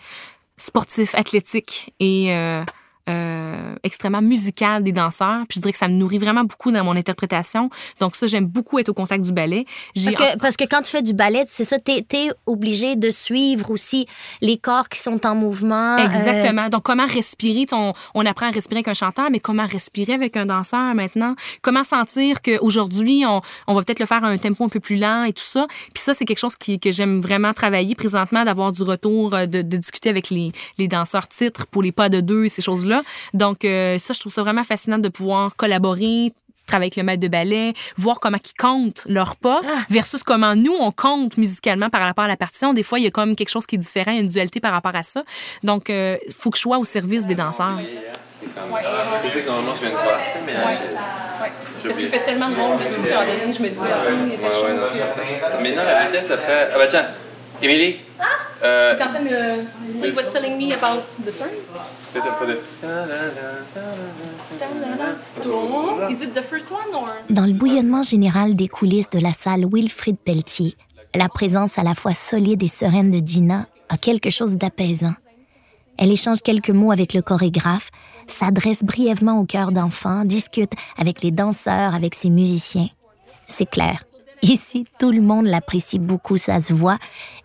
sportif, 0.59 1.15
athlétique 1.15 1.95
et 1.99 2.35
euh, 2.35 2.63
euh, 3.09 3.75
extrêmement 3.83 4.23
musical 4.23 4.83
des 4.83 4.93
danseurs. 4.93 5.43
Puis 5.49 5.57
je 5.57 5.61
dirais 5.61 5.73
que 5.73 5.79
ça 5.79 5.89
me 5.89 5.95
nourrit 5.95 6.19
vraiment 6.19 6.45
beaucoup 6.45 6.73
dans 6.73 6.85
mon 6.85 6.97
interprétation. 6.97 7.71
Donc 8.01 8.17
ça, 8.17 8.27
j'aime 8.27 8.47
beaucoup 8.47 8.79
être 8.79 8.89
au 8.89 8.95
contact 8.95 9.25
du 9.25 9.33
ballet. 9.33 9.67
Parce 9.95 10.17
que, 10.17 10.39
parce 10.39 10.57
que 10.57 10.65
quand 10.65 10.83
tu 10.83 10.91
fais 10.91 11.03
du 11.03 11.13
ballet, 11.13 11.45
c'est 11.49 11.65
ça, 11.65 11.79
t'es 11.79 12.07
es 12.13 12.31
obligé 12.47 12.97
de 12.97 13.11
suivre 13.11 13.71
aussi 13.71 14.07
les 14.41 14.57
corps 14.57 14.89
qui 14.89 15.01
sont 15.01 15.27
en 15.27 15.35
mouvement. 15.35 15.99
Euh, 15.99 16.07
Exactement. 16.07 16.69
Donc 16.69 16.83
comment 16.83 17.07
respirer? 17.07 17.67
On, 17.73 17.93
on 18.15 18.27
apprend 18.27 18.47
à 18.47 18.51
respirer 18.51 18.79
avec 18.79 18.89
un 18.89 18.95
chanteur, 18.95 19.31
mais 19.31 19.41
comment 19.41 19.67
respirer 19.67 20.15
avec 20.15 20.37
un 20.37 20.47
danseur 20.47 20.95
maintenant? 20.95 21.35
Comment 21.63 21.85
sentir 21.85 22.41
qu'aujourd'hui, 22.43 23.25
on, 23.27 23.41
on 23.67 23.75
va 23.75 23.83
peut-être 23.83 24.01
le 24.01 24.07
faire 24.07 24.25
à 24.25 24.29
un 24.29 24.39
tempo 24.39 24.65
un 24.65 24.69
peu 24.69 24.81
plus 24.81 24.97
lent 24.97 25.25
et 25.25 25.33
tout 25.33 25.43
ça? 25.43 25.67
Puis 25.93 26.03
ça, 26.03 26.15
c'est 26.15 26.25
quelque 26.25 26.39
chose 26.39 26.57
qui, 26.57 26.79
que 26.81 26.93
j'aime 26.93 27.21
vraiment 27.21 27.53
travailler 27.53 27.95
présentement, 27.95 28.45
d'avoir 28.45 28.73
du 28.73 28.83
retour, 28.83 29.35
euh, 29.35 29.47
de, 29.47 29.63
de 29.63 29.77
discuter 29.77 30.09
avec 30.09 30.31
les, 30.31 30.53
les 30.79 30.89
danseurs 30.89 31.29
titres 31.29 31.67
pour 31.67 31.83
les 31.83 31.93
pas 31.93 32.09
de 32.09 32.21
deux, 32.21 32.49
ces 32.49 32.63
choses-là. 32.63 32.94
Donc, 33.33 33.65
euh, 33.65 33.99
ça, 33.99 34.15
je 34.15 34.21
trouve 34.21 34.33
ça 34.33 34.43
vraiment 34.43 34.65
fascinant 34.65 34.99
de 34.99 35.09
pouvoir 35.09 35.57
collaborer, 35.57 36.33
travaillent 36.67 36.87
avec 36.87 36.97
le 36.97 37.03
maître 37.03 37.21
de 37.21 37.29
ballet, 37.29 37.75
voir 37.99 38.21
comment 38.21 38.39
ils 38.43 38.57
comptent 38.61 39.05
leurs 39.07 39.37
pas 39.37 39.61
Ah. 39.65 39.83
versus 39.91 40.23
comment 40.23 40.55
nous, 40.57 40.75
on 40.81 40.91
compte 40.93 41.37
musicalement 41.37 41.91
par 41.91 42.01
rapport 42.01 42.25
à 42.25 42.29
la 42.29 42.37
partition. 42.37 42.73
Des 42.73 42.83
fois, 42.83 42.99
il 42.99 43.05
y 43.05 43.07
a 43.07 43.11
comme 43.11 43.37
quelque 43.37 43.51
chose 43.51 43.67
qui 43.67 43.75
est 43.75 43.79
différent, 43.79 44.13
il 44.13 44.17
y 44.17 44.19
a 44.19 44.23
une 44.23 44.29
dualité 44.29 44.61
par 44.61 44.73
rapport 44.73 44.95
à 44.97 45.03
ça. 45.03 45.25
Donc, 45.63 45.89
il 45.91 46.19
faut 46.35 46.51
que 46.51 46.57
je 46.57 46.63
sois 46.63 46.79
au 46.79 46.85
service 46.85 47.27
des 47.27 47.35
danseurs. 47.35 47.79
Je 48.43 49.29
sais 49.33 49.41
que 49.41 49.47
normalement 49.47 49.75
je 49.75 49.81
viens 49.81 49.91
de 49.91 49.95
voir, 49.95 50.19
tu 50.19 50.39
sais, 50.39 50.45
mais 50.47 50.53
j'ai 51.83 51.89
Parce 51.89 51.99
qu'il 51.99 52.09
fait 52.09 52.25
tellement 52.25 52.49
de 52.51 52.55
rôles 52.55 52.77
je 52.81 52.99
me 52.99 53.53
dis, 53.53 53.59
je 53.59 53.63
me 53.63 53.69
dis, 53.69 53.77
OK, 53.77 53.85
il 53.85 54.31
y 54.31 54.35
a 54.35 54.37
quelque 54.37 54.55
Ouais, 54.55 55.63
ouais, 55.63 55.77
non, 55.77 55.83
la 55.85 56.07
vitesse 56.07 56.31
après. 56.31 56.71
Ah 56.73 56.79
bah 56.79 56.87
tiens, 56.87 57.07
Euh. 58.63 58.95
So 59.95 60.07
he 60.07 60.13
was 60.13 60.33
telling 60.33 60.57
me 60.57 60.73
about 60.73 61.05
the 61.25 61.33
one 66.71 66.95
or... 66.95 67.07
Dans 67.31 67.47
le 67.47 67.53
bouillonnement 67.53 68.03
général 68.03 68.55
des 68.55 68.69
coulisses 68.69 69.11
de 69.11 69.19
la 69.19 69.33
salle 69.33 69.67
Wilfrid 69.71 70.17
Pelletier, 70.17 70.77
la 71.15 71.29
présence 71.29 71.79
à 71.79 71.83
la 71.83 71.95
fois 71.95 72.15
solide 72.15 72.63
et 72.63 72.69
sereine 72.69 73.11
de 73.11 73.21
Dina 73.21 73.67
a 73.89 73.99
quelque 73.99 74.31
chose 74.31 74.57
d'apaisant. 74.57 75.15
Elle 75.99 76.11
échange 76.11 76.41
quelques 76.43 76.71
mots 76.71 76.91
avec 76.91 77.13
le 77.13 77.23
chorégraphe, 77.23 77.91
s'adresse 78.27 78.83
brièvement 78.83 79.39
au 79.39 79.45
cœur 79.45 79.73
d'enfants, 79.73 80.25
discute 80.25 80.73
avec 80.99 81.23
les 81.23 81.31
danseurs, 81.31 81.95
avec 81.95 82.15
ses 82.15 82.31
musiciens. 82.31 82.89
C'est 83.47 83.69
clair. 83.69 84.05
Ici, 84.45 84.85
tout 84.99 85.11
le 85.11 85.23
monde 85.23 85.47
l'apprécie 85.47 85.99
beaucoup, 85.99 86.37
ça 86.37 86.61
se 86.61 86.75
voit, 86.75 86.99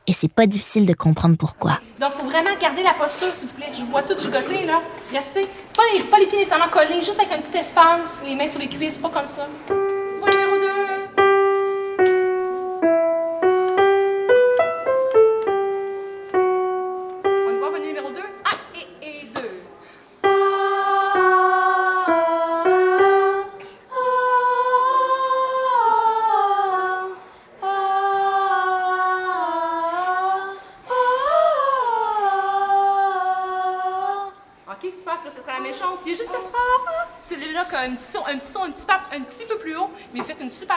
et 0.06 0.12
c'est 0.12 0.30
pas 0.30 0.46
difficile 0.46 0.86
de 0.86 0.94
comprendre 0.94 1.38
pourquoi. 1.38 1.80
Donc, 1.98 2.12
faut 2.12 2.26
vraiment 2.26 2.50
garder 2.60 2.84
la 2.84 2.94
posture, 2.94 3.30
s'il 3.30 3.48
vous 3.48 3.54
plaît. 3.54 3.70
Je 3.74 3.86
vous 3.86 3.92
vois 3.92 4.04
tout 4.04 4.20
gigoter, 4.20 4.66
là. 4.66 4.82
Restez. 5.14 5.48
Pas 5.74 5.84
les, 5.94 6.02
pas 6.02 6.20
les 6.20 6.26
pieds 6.26 6.40
nécessairement 6.40 6.68
collés, 6.68 7.00
juste 7.00 7.18
avec 7.18 7.32
un 7.32 7.40
petit 7.40 7.58
espace, 7.58 8.20
les 8.26 8.36
mains 8.36 8.50
sur 8.50 8.60
les 8.60 8.68
cuisses, 8.68 9.00
pas 9.00 9.08
comme 9.08 9.28
ça. 9.28 9.48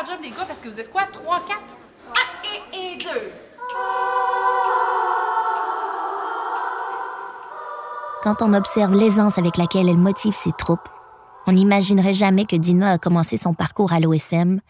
Super 0.03 0.07
job, 0.07 0.23
les 0.23 0.31
gars, 0.31 0.45
parce 0.47 0.61
que 0.61 0.69
vous 0.69 0.79
êtes 0.79 0.91
quoi? 0.91 1.03
3, 1.11 1.41
4? 1.47 1.59
Ah, 2.15 2.21
et, 2.75 2.95
et 2.95 2.97
2. 2.97 3.05
Quand 8.23 8.41
on 8.43 8.55
observe 8.55 8.95
l'aisance 8.95 9.39
avec 9.39 9.57
laquelle 9.57 9.89
elle 9.89 9.97
motive 9.97 10.35
ses 10.35 10.53
troupes, 10.53 10.89
on 11.47 11.53
n'imaginerait 11.53 12.13
jamais 12.13 12.45
que 12.45 12.57
Dina 12.57 12.93
a 12.93 12.99
commencé 12.99 13.37
son 13.37 13.53
parcours 13.53 13.93
à 13.93 13.99
l'OSM 14.01 14.61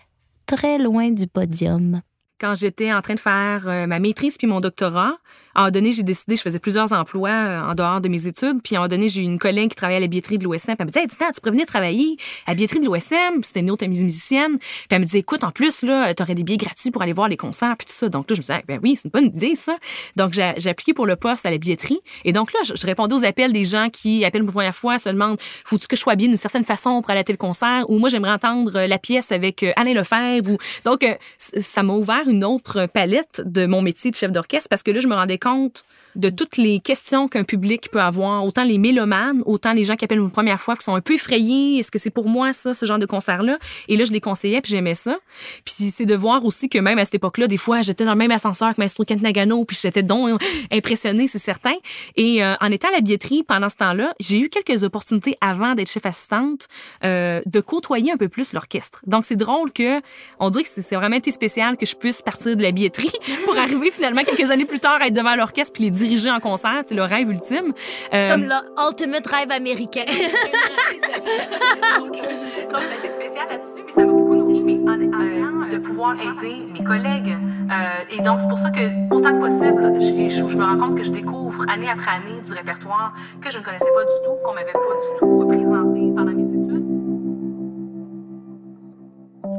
très 0.46 0.78
loin 0.78 1.10
du 1.10 1.26
podium. 1.26 2.00
Quand 2.42 2.56
j'étais 2.56 2.92
en 2.92 3.00
train 3.02 3.14
de 3.14 3.20
faire 3.20 3.62
euh, 3.68 3.86
ma 3.86 4.00
maîtrise 4.00 4.36
puis 4.36 4.48
mon 4.48 4.58
doctorat, 4.58 5.16
à 5.54 5.60
un 5.60 5.62
moment 5.64 5.72
donné, 5.72 5.92
j'ai 5.92 6.02
décidé, 6.02 6.36
je 6.36 6.42
faisais 6.42 6.58
plusieurs 6.58 6.92
emplois 6.92 7.30
euh, 7.30 7.60
en 7.60 7.74
dehors 7.74 8.00
de 8.00 8.08
mes 8.08 8.26
études, 8.26 8.62
puis 8.62 8.74
à 8.74 8.78
un 8.78 8.80
moment 8.80 8.88
donné, 8.88 9.08
j'ai 9.08 9.20
eu 9.20 9.24
une 9.24 9.38
collègue 9.38 9.70
qui 9.70 9.76
travaillait 9.76 9.98
à 9.98 10.00
la 10.00 10.06
billetterie 10.06 10.38
de 10.38 10.44
l'OSM, 10.44 10.74
puis 10.74 10.76
elle 10.78 10.86
me 10.86 10.90
disait, 10.90 11.02
hey, 11.02 11.08
tu 11.08 11.40
pourrais 11.40 11.52
venir 11.52 11.66
travailler 11.66 12.16
à 12.46 12.52
la 12.52 12.54
billetterie 12.54 12.80
de 12.80 12.86
l'OSM, 12.86 13.42
c'était 13.42 13.60
une 13.60 13.70
autre 13.70 13.86
musicienne, 13.86 14.58
puis 14.58 14.86
elle 14.90 15.00
me 15.00 15.04
disait, 15.04 15.18
écoute, 15.18 15.44
en 15.44 15.50
plus, 15.50 15.82
là, 15.82 16.14
t'aurais 16.14 16.34
des 16.34 16.42
billets 16.42 16.56
gratuits 16.56 16.90
pour 16.90 17.02
aller 17.02 17.12
voir 17.12 17.28
les 17.28 17.36
concerts, 17.36 17.74
puis 17.78 17.86
tout 17.86 17.92
ça. 17.92 18.08
Donc 18.08 18.30
là, 18.30 18.34
je 18.34 18.40
me 18.40 18.42
disais, 18.42 18.64
ben 18.66 18.80
oui, 18.82 18.96
c'est 18.96 19.04
une 19.04 19.10
bonne 19.10 19.26
idée, 19.26 19.54
ça. 19.54 19.76
Donc 20.16 20.32
j'ai 20.32 20.70
appliqué 20.70 20.94
pour 20.94 21.06
le 21.06 21.16
poste 21.16 21.44
à 21.44 21.50
la 21.50 21.58
billetterie, 21.58 22.00
et 22.24 22.32
donc 22.32 22.52
là, 22.52 22.60
je, 22.64 22.74
je 22.74 22.86
répondais 22.86 23.14
aux 23.14 23.24
appels 23.24 23.52
des 23.52 23.64
gens 23.64 23.88
qui 23.90 24.24
appellent 24.24 24.42
pour 24.42 24.48
la 24.48 24.52
première 24.52 24.74
fois, 24.74 24.98
se 24.98 25.10
demandent, 25.10 25.38
faut-tu 25.64 25.86
que 25.86 25.96
je 25.96 26.00
sois 26.00 26.16
bien 26.16 26.28
d'une 26.28 26.38
certaine 26.38 26.64
façon 26.64 27.02
pour 27.02 27.10
aller 27.10 27.20
à 27.20 27.24
tel 27.24 27.36
concert, 27.36 27.84
ou 27.88 27.98
moi, 27.98 28.08
j'aimerais 28.08 28.32
entendre 28.32 28.74
euh, 28.74 28.86
la 28.86 28.98
pièce 28.98 29.32
avec 29.32 29.64
Alain 29.76 29.94
Lefebvre, 29.94 30.52
ou... 30.52 30.56
Donc, 30.84 31.06
ça 31.38 31.82
m'a 31.82 31.92
ouvert 31.92 32.26
une 32.32 32.44
autre 32.44 32.86
palette 32.86 33.42
de 33.44 33.66
mon 33.66 33.82
métier 33.82 34.10
de 34.10 34.16
chef 34.16 34.32
d'orchestre 34.32 34.68
parce 34.68 34.82
que 34.82 34.90
là, 34.90 35.00
je 35.00 35.06
me 35.06 35.14
rendais 35.14 35.38
compte 35.38 35.84
de 36.14 36.28
toutes 36.28 36.56
les 36.56 36.80
questions 36.80 37.28
qu'un 37.28 37.44
public 37.44 37.90
peut 37.90 38.00
avoir, 38.00 38.44
autant 38.44 38.64
les 38.64 38.78
mélomanes, 38.78 39.42
autant 39.46 39.72
les 39.72 39.84
gens 39.84 39.96
qui 39.96 40.04
appellent 40.04 40.18
une 40.18 40.30
première 40.30 40.60
fois, 40.60 40.76
qui 40.76 40.84
sont 40.84 40.94
un 40.94 41.00
peu 41.00 41.14
effrayés. 41.14 41.78
Est-ce 41.78 41.90
que 41.90 41.98
c'est 41.98 42.10
pour 42.10 42.28
moi, 42.28 42.52
ça, 42.52 42.74
ce 42.74 42.84
genre 42.86 42.98
de 42.98 43.06
concert-là? 43.06 43.58
Et 43.88 43.96
là, 43.96 44.04
je 44.04 44.12
les 44.12 44.20
conseillais, 44.20 44.60
puis 44.60 44.72
j'aimais 44.72 44.94
ça. 44.94 45.18
Puis 45.64 45.90
c'est 45.90 46.06
de 46.06 46.14
voir 46.14 46.44
aussi 46.44 46.68
que 46.68 46.78
même 46.78 46.98
à 46.98 47.04
cette 47.04 47.14
époque-là, 47.14 47.46
des 47.46 47.56
fois, 47.56 47.82
j'étais 47.82 48.04
dans 48.04 48.12
le 48.12 48.18
même 48.18 48.30
ascenseur 48.30 48.74
que 48.74 48.80
Maestro 48.80 49.04
Kent 49.04 49.22
Nagano, 49.22 49.64
puis 49.64 49.78
j'étais 49.80 50.02
donc 50.02 50.42
impressionnée, 50.70 51.28
c'est 51.28 51.38
certain. 51.38 51.74
Et 52.16 52.44
euh, 52.44 52.54
en 52.60 52.70
étant 52.70 52.88
à 52.88 52.92
la 52.92 53.00
billetterie 53.00 53.42
pendant 53.42 53.68
ce 53.68 53.76
temps-là, 53.76 54.14
j'ai 54.20 54.38
eu 54.38 54.48
quelques 54.48 54.84
opportunités 54.84 55.36
avant 55.40 55.74
d'être 55.74 55.90
chef 55.90 56.06
assistante 56.06 56.68
euh, 57.04 57.40
de 57.46 57.60
côtoyer 57.60 58.12
un 58.12 58.16
peu 58.16 58.28
plus 58.28 58.52
l'orchestre. 58.52 59.00
Donc 59.06 59.24
c'est 59.24 59.36
drôle 59.36 59.72
que 59.72 60.00
on 60.38 60.50
dirait 60.50 60.64
que 60.64 60.70
c'est 60.70 60.94
vraiment 60.94 61.16
été 61.16 61.30
spécial 61.30 61.76
que 61.76 61.86
je 61.86 61.96
puisse 61.96 62.21
partir 62.24 62.56
de 62.56 62.62
la 62.62 62.70
billetterie 62.72 63.10
pour 63.44 63.56
arriver 63.58 63.90
finalement 63.90 64.22
quelques 64.22 64.50
années 64.50 64.64
plus 64.64 64.80
tard 64.80 64.98
à 65.00 65.06
être 65.08 65.14
devant 65.14 65.34
l'orchestre 65.36 65.72
puis 65.72 65.84
les 65.84 65.90
diriger 65.90 66.30
en 66.30 66.40
concert, 66.40 66.82
c'est 66.86 66.94
le 66.94 67.02
rêve 67.04 67.30
ultime. 67.30 67.72
Euh, 68.14 68.30
Comme 68.30 68.42
l'ultimate 68.44 69.26
rêve 69.26 69.50
américain. 69.50 70.04
donc, 71.98 72.16
euh, 72.16 72.72
donc, 72.72 72.82
ça 72.82 72.92
a 72.94 72.98
été 72.98 73.08
spécial 73.08 73.46
là-dessus, 73.50 73.82
mais 73.86 73.92
ça 73.92 74.04
m'a 74.04 74.12
beaucoup 74.12 74.34
nourri 74.34 74.60
mais 74.62 74.78
en, 74.88 74.94
en- 74.94 75.68
de 75.68 75.78
pouvoir 75.78 76.14
aider 76.14 76.66
mes 76.72 76.84
collègues. 76.84 77.34
Euh, 77.70 78.14
et 78.16 78.20
donc, 78.20 78.40
c'est 78.40 78.48
pour 78.48 78.58
ça 78.58 78.70
que, 78.70 79.14
autant 79.14 79.32
que 79.38 79.40
possible, 79.40 79.94
je, 80.00 80.28
je- 80.28 80.48
je 80.50 80.56
me 80.56 80.64
rends 80.64 80.76
compte 80.78 80.96
que 80.98 81.02
je 81.04 81.10
découvre 81.10 81.64
année 81.68 81.88
après 81.90 82.10
année 82.10 82.40
du 82.44 82.52
répertoire 82.52 83.14
que 83.40 83.50
je 83.50 83.58
ne 83.58 83.62
connaissais 83.64 83.84
pas 83.94 84.04
du 84.04 84.12
tout, 84.24 84.34
qu'on 84.44 84.52
m'avait 84.54 84.72
pas 84.72 84.78
du 84.80 85.18
tout 85.18 85.46
présenté 85.48 85.81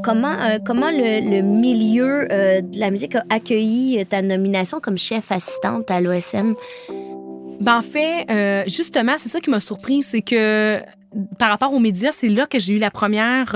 Comment, 0.04 0.34
euh, 0.34 0.60
comment 0.64 0.90
le, 0.92 1.42
milieu 1.42 2.28
euh, 2.30 2.60
de 2.60 2.78
la 2.78 2.92
musique 2.92 3.16
a 3.16 3.24
accueilli 3.30 4.02
euh, 4.02 4.04
ta 4.04 4.22
nomination 4.22 4.82
comme 4.82 4.98
chef 4.98 5.32
assistante 5.32 5.90
à 5.90 6.02
l'OSM? 6.02 6.56
Ben, 7.62 7.78
en 7.78 7.82
fait, 7.82 8.68
justement, 8.68 9.14
c'est 9.18 9.30
ça 9.30 9.40
qui 9.40 9.50
m'a 9.50 9.62
surpris, 9.62 10.04
c'est 10.04 10.22
que 10.22 10.82
par 11.40 11.50
rapport 11.50 11.74
aux 11.74 11.80
médias, 11.80 12.12
c'est 12.12 12.28
là 12.28 12.46
que 12.46 12.60
j'ai 12.60 12.74
eu 12.74 12.80
la 12.80 12.92
première. 12.92 13.56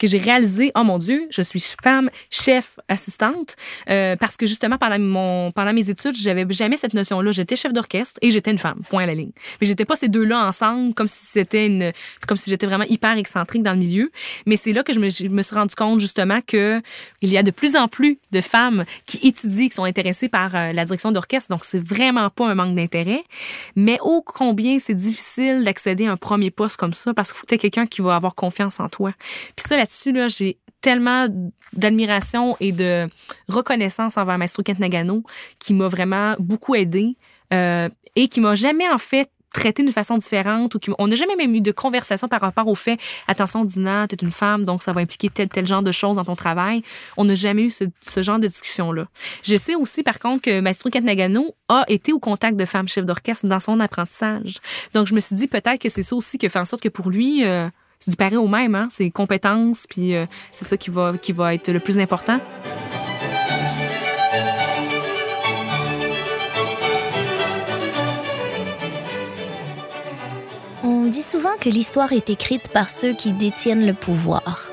Que 0.00 0.06
j'ai 0.06 0.18
réalisé, 0.18 0.72
oh 0.74 0.82
mon 0.82 0.98
Dieu, 0.98 1.28
je 1.30 1.42
suis 1.42 1.62
femme 1.82 2.10
chef 2.30 2.80
assistante, 2.88 3.54
euh, 3.90 4.16
parce 4.16 4.36
que 4.36 4.46
justement, 4.46 4.78
pendant, 4.78 4.98
mon, 4.98 5.50
pendant 5.52 5.72
mes 5.72 5.90
études, 5.90 6.16
j'avais 6.16 6.46
jamais 6.48 6.76
cette 6.78 6.94
notion-là. 6.94 7.30
J'étais 7.32 7.54
chef 7.54 7.72
d'orchestre 7.72 8.18
et 8.22 8.30
j'étais 8.30 8.50
une 8.50 8.58
femme, 8.58 8.80
point 8.88 9.04
à 9.04 9.06
la 9.06 9.14
ligne. 9.14 9.32
Mais 9.60 9.66
j'étais 9.66 9.84
pas 9.84 9.96
ces 9.96 10.08
deux-là 10.08 10.46
ensemble 10.46 10.94
comme 10.94 11.06
si 11.06 11.26
c'était 11.26 11.66
une, 11.66 11.92
comme 12.26 12.38
si 12.38 12.48
j'étais 12.48 12.66
vraiment 12.66 12.86
hyper 12.88 13.16
excentrique 13.18 13.62
dans 13.62 13.72
le 13.72 13.78
milieu. 13.78 14.10
Mais 14.46 14.56
c'est 14.56 14.72
là 14.72 14.82
que 14.82 14.94
je 14.94 15.00
me, 15.00 15.10
je 15.10 15.28
me 15.28 15.42
suis 15.42 15.54
rendu 15.54 15.74
compte 15.74 16.00
justement 16.00 16.40
que 16.46 16.80
il 17.20 17.30
y 17.30 17.36
a 17.36 17.42
de 17.42 17.50
plus 17.50 17.76
en 17.76 17.86
plus 17.86 18.18
de 18.32 18.40
femmes 18.40 18.84
qui 19.04 19.18
étudient, 19.28 19.68
qui 19.68 19.74
sont 19.74 19.84
intéressées 19.84 20.30
par 20.30 20.54
euh, 20.54 20.72
la 20.72 20.84
direction 20.86 21.12
d'orchestre. 21.12 21.50
Donc, 21.50 21.64
c'est 21.64 21.82
vraiment 21.82 22.30
pas 22.30 22.48
un 22.48 22.54
manque 22.54 22.74
d'intérêt. 22.74 23.22
Mais 23.76 23.98
ô 24.00 24.22
combien 24.22 24.78
c'est 24.78 24.94
difficile 24.94 25.62
d'accéder 25.62 26.06
à 26.06 26.12
un 26.12 26.16
premier 26.16 26.50
poste 26.50 26.78
comme 26.78 26.94
ça 26.94 27.12
parce 27.12 27.32
qu'il 27.32 27.38
faut 27.38 27.46
que 27.46 27.56
quelqu'un 27.56 27.86
qui 27.86 28.00
va 28.00 28.14
avoir 28.14 28.34
confiance 28.34 28.80
en 28.80 28.88
toi. 28.88 29.12
Puis 29.56 29.66
ça, 29.68 29.76
là-dessus, 29.90 30.12
là, 30.12 30.28
j'ai 30.28 30.58
tellement 30.80 31.26
d'admiration 31.74 32.56
et 32.60 32.72
de 32.72 33.08
reconnaissance 33.48 34.16
envers 34.16 34.38
Maestro 34.38 34.62
Kent 34.62 34.78
Nagano 34.78 35.22
qui 35.58 35.74
m'a 35.74 35.88
vraiment 35.88 36.36
beaucoup 36.38 36.74
aidé 36.74 37.16
euh, 37.52 37.88
et 38.16 38.28
qui 38.28 38.40
m'a 38.40 38.54
jamais, 38.54 38.88
en 38.88 38.98
fait, 38.98 39.30
traité 39.52 39.82
d'une 39.82 39.92
façon 39.92 40.16
différente 40.16 40.74
ou 40.76 40.78
qui 40.78 40.90
on 41.00 41.08
n'a 41.08 41.16
jamais 41.16 41.34
même 41.34 41.52
eu 41.52 41.60
de 41.60 41.72
conversation 41.72 42.28
par 42.28 42.40
rapport 42.40 42.68
au 42.68 42.76
fait 42.76 43.00
attention 43.26 43.64
Dina 43.64 44.06
t'es 44.06 44.14
une 44.22 44.30
femme 44.30 44.62
donc 44.64 44.80
ça 44.80 44.92
va 44.92 45.00
impliquer 45.00 45.28
tel 45.28 45.48
tel 45.48 45.66
genre 45.66 45.82
de 45.82 45.90
choses 45.90 46.16
dans 46.16 46.24
ton 46.24 46.36
travail. 46.36 46.82
On 47.16 47.24
n'a 47.24 47.34
jamais 47.34 47.64
eu 47.64 47.70
ce, 47.70 48.22
genre 48.22 48.38
de 48.38 48.46
discussion 48.46 48.92
là 48.92 49.06
je 49.42 49.56
sais 49.56 49.74
aussi 49.74 50.04
par 50.04 50.20
contre 50.20 50.42
que 50.42 50.60
Maestro 50.60 50.88
Kent 50.88 51.04
Nagano 51.04 51.56
a 51.68 51.84
été 51.88 52.12
au 52.12 52.20
contact 52.20 52.56
de 52.56 52.64
femmes 52.64 52.86
chefs 52.86 53.04
d'orchestre 53.04 53.44
dans 53.48 53.58
son 53.58 53.80
apprentissage. 53.80 54.58
Donc 54.94 55.08
je 55.08 55.16
me 55.16 55.20
suis 55.20 55.34
dit 55.34 55.48
peut-être 55.48 55.80
que 55.80 55.88
c'est 55.88 56.04
ça 56.04 56.14
aussi 56.14 56.38
qui 56.38 56.48
fait 56.48 56.60
en 56.60 56.64
sorte 56.64 56.84
que 56.84 56.88
pour 56.88 57.10
lui 57.10 57.44
euh, 57.44 57.68
c'est 58.00 58.10
du 58.10 58.16
pareil 58.16 58.38
au 58.38 58.48
même 58.48 58.74
hein 58.74 58.88
ses 58.90 59.10
compétences 59.10 59.86
puis 59.88 60.14
euh, 60.14 60.26
c'est 60.50 60.64
ça 60.64 60.76
qui 60.76 60.90
va 60.90 61.14
qui 61.20 61.32
va 61.32 61.54
être 61.54 61.70
le 61.70 61.80
plus 61.80 61.98
important 61.98 62.40
On 70.82 71.06
dit 71.06 71.22
souvent 71.22 71.56
que 71.60 71.68
l'histoire 71.68 72.12
est 72.12 72.30
écrite 72.30 72.68
par 72.68 72.88
ceux 72.88 73.12
qui 73.12 73.32
détiennent 73.32 73.84
le 73.84 73.92
pouvoir. 73.92 74.70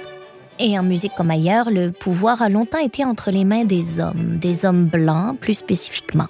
Et 0.60 0.80
en 0.80 0.84
musique 0.84 1.14
comme 1.16 1.32
ailleurs, 1.32 1.70
le 1.70 1.92
pouvoir 1.92 2.42
a 2.42 2.50
longtemps 2.50 2.80
été 2.80 3.04
entre 3.04 3.30
les 3.30 3.44
mains 3.44 3.66
des 3.66 4.00
hommes, 4.00 4.38
des 4.40 4.66
hommes 4.66 4.86
blancs 4.86 5.38
plus 5.40 5.56
spécifiquement. 5.56 6.28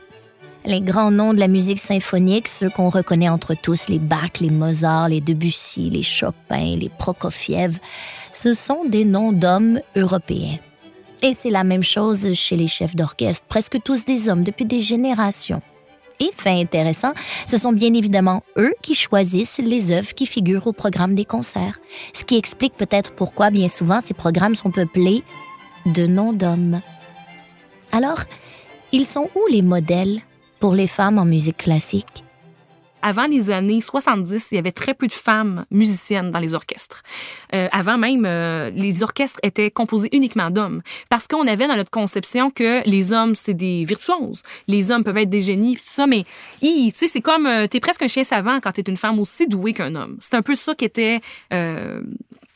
Les 0.67 0.81
grands 0.81 1.11
noms 1.11 1.33
de 1.33 1.39
la 1.39 1.47
musique 1.47 1.79
symphonique, 1.79 2.49
ceux 2.49 2.69
qu'on 2.69 2.89
reconnaît 2.89 3.29
entre 3.29 3.53
tous, 3.53 3.87
les 3.87 3.99
Bach, 3.99 4.41
les 4.41 4.49
Mozart, 4.49 5.07
les 5.07 5.21
Debussy, 5.21 5.89
les 5.89 6.03
Chopin, 6.03 6.75
les 6.75 6.89
Prokofiev, 6.89 7.79
ce 8.33 8.53
sont 8.53 8.83
des 8.83 9.05
noms 9.05 9.31
d'hommes 9.31 9.79
européens. 9.95 10.57
Et 11.21 11.31
c'est 11.31 11.51
la 11.51 11.63
même 11.63 11.83
chose 11.83 12.33
chez 12.33 12.57
les 12.57 12.67
chefs 12.67 12.97
d'orchestre, 12.97 13.45
presque 13.47 13.81
tous 13.81 14.03
des 14.03 14.27
hommes 14.27 14.43
depuis 14.43 14.65
des 14.65 14.81
générations. 14.81 15.61
Et 16.19 16.31
fait 16.35 16.59
intéressant, 16.59 17.13
ce 17.45 17.55
sont 17.55 17.71
bien 17.71 17.93
évidemment 17.93 18.43
eux 18.57 18.73
qui 18.81 18.93
choisissent 18.93 19.59
les 19.59 19.93
œuvres 19.93 20.13
qui 20.13 20.25
figurent 20.25 20.67
au 20.67 20.73
programme 20.73 21.15
des 21.15 21.23
concerts, 21.23 21.79
ce 22.11 22.25
qui 22.25 22.35
explique 22.35 22.75
peut-être 22.75 23.13
pourquoi 23.13 23.51
bien 23.51 23.69
souvent 23.69 24.01
ces 24.03 24.13
programmes 24.13 24.55
sont 24.55 24.71
peuplés 24.71 25.23
de 25.85 26.05
noms 26.07 26.33
d'hommes. 26.33 26.81
Alors, 27.93 28.19
ils 28.91 29.05
sont 29.05 29.29
où 29.33 29.47
les 29.49 29.61
modèles? 29.61 30.23
Pour 30.59 30.75
les 30.75 30.87
femmes 30.87 31.19
en 31.19 31.25
musique 31.25 31.57
classique? 31.57 32.26
Avant 33.07 33.25
les 33.25 33.49
années 33.51 33.79
70, 33.79 34.49
il 34.51 34.55
y 34.55 34.57
avait 34.57 34.73
très 34.73 34.93
peu 34.93 35.07
de 35.07 35.13
femmes 35.13 35.65
musiciennes 35.71 36.29
dans 36.29 36.39
les 36.39 36.53
orchestres. 36.53 37.03
Euh, 37.55 37.69
avant 37.71 37.97
même, 37.97 38.25
euh, 38.25 38.69
les 38.71 39.01
orchestres 39.01 39.39
étaient 39.43 39.71
composés 39.71 40.09
uniquement 40.11 40.49
d'hommes 40.49 40.81
parce 41.09 41.25
qu'on 41.25 41.47
avait 41.47 41.69
dans 41.69 41.77
notre 41.77 41.89
conception 41.89 42.51
que 42.51 42.85
les 42.85 43.13
hommes, 43.13 43.33
c'est 43.33 43.53
des 43.53 43.85
virtuoses. 43.85 44.43
Les 44.67 44.91
hommes 44.91 45.05
peuvent 45.05 45.17
être 45.19 45.29
des 45.29 45.39
génies, 45.39 45.77
tout 45.77 45.83
ça, 45.85 46.05
mais 46.05 46.25
tu 46.61 46.91
sais, 46.93 47.07
c'est 47.07 47.21
comme, 47.21 47.47
euh, 47.47 47.67
t'es 47.67 47.79
presque 47.79 48.01
un 48.01 48.09
chien 48.09 48.25
savant 48.25 48.59
quand 48.59 48.73
t'es 48.73 48.81
une 48.81 48.97
femme 48.97 49.19
aussi 49.19 49.47
douée 49.47 49.71
qu'un 49.71 49.95
homme. 49.95 50.17
C'est 50.19 50.35
un 50.35 50.41
peu 50.41 50.55
ça 50.55 50.75
qui 50.75 50.83
était 50.83 51.21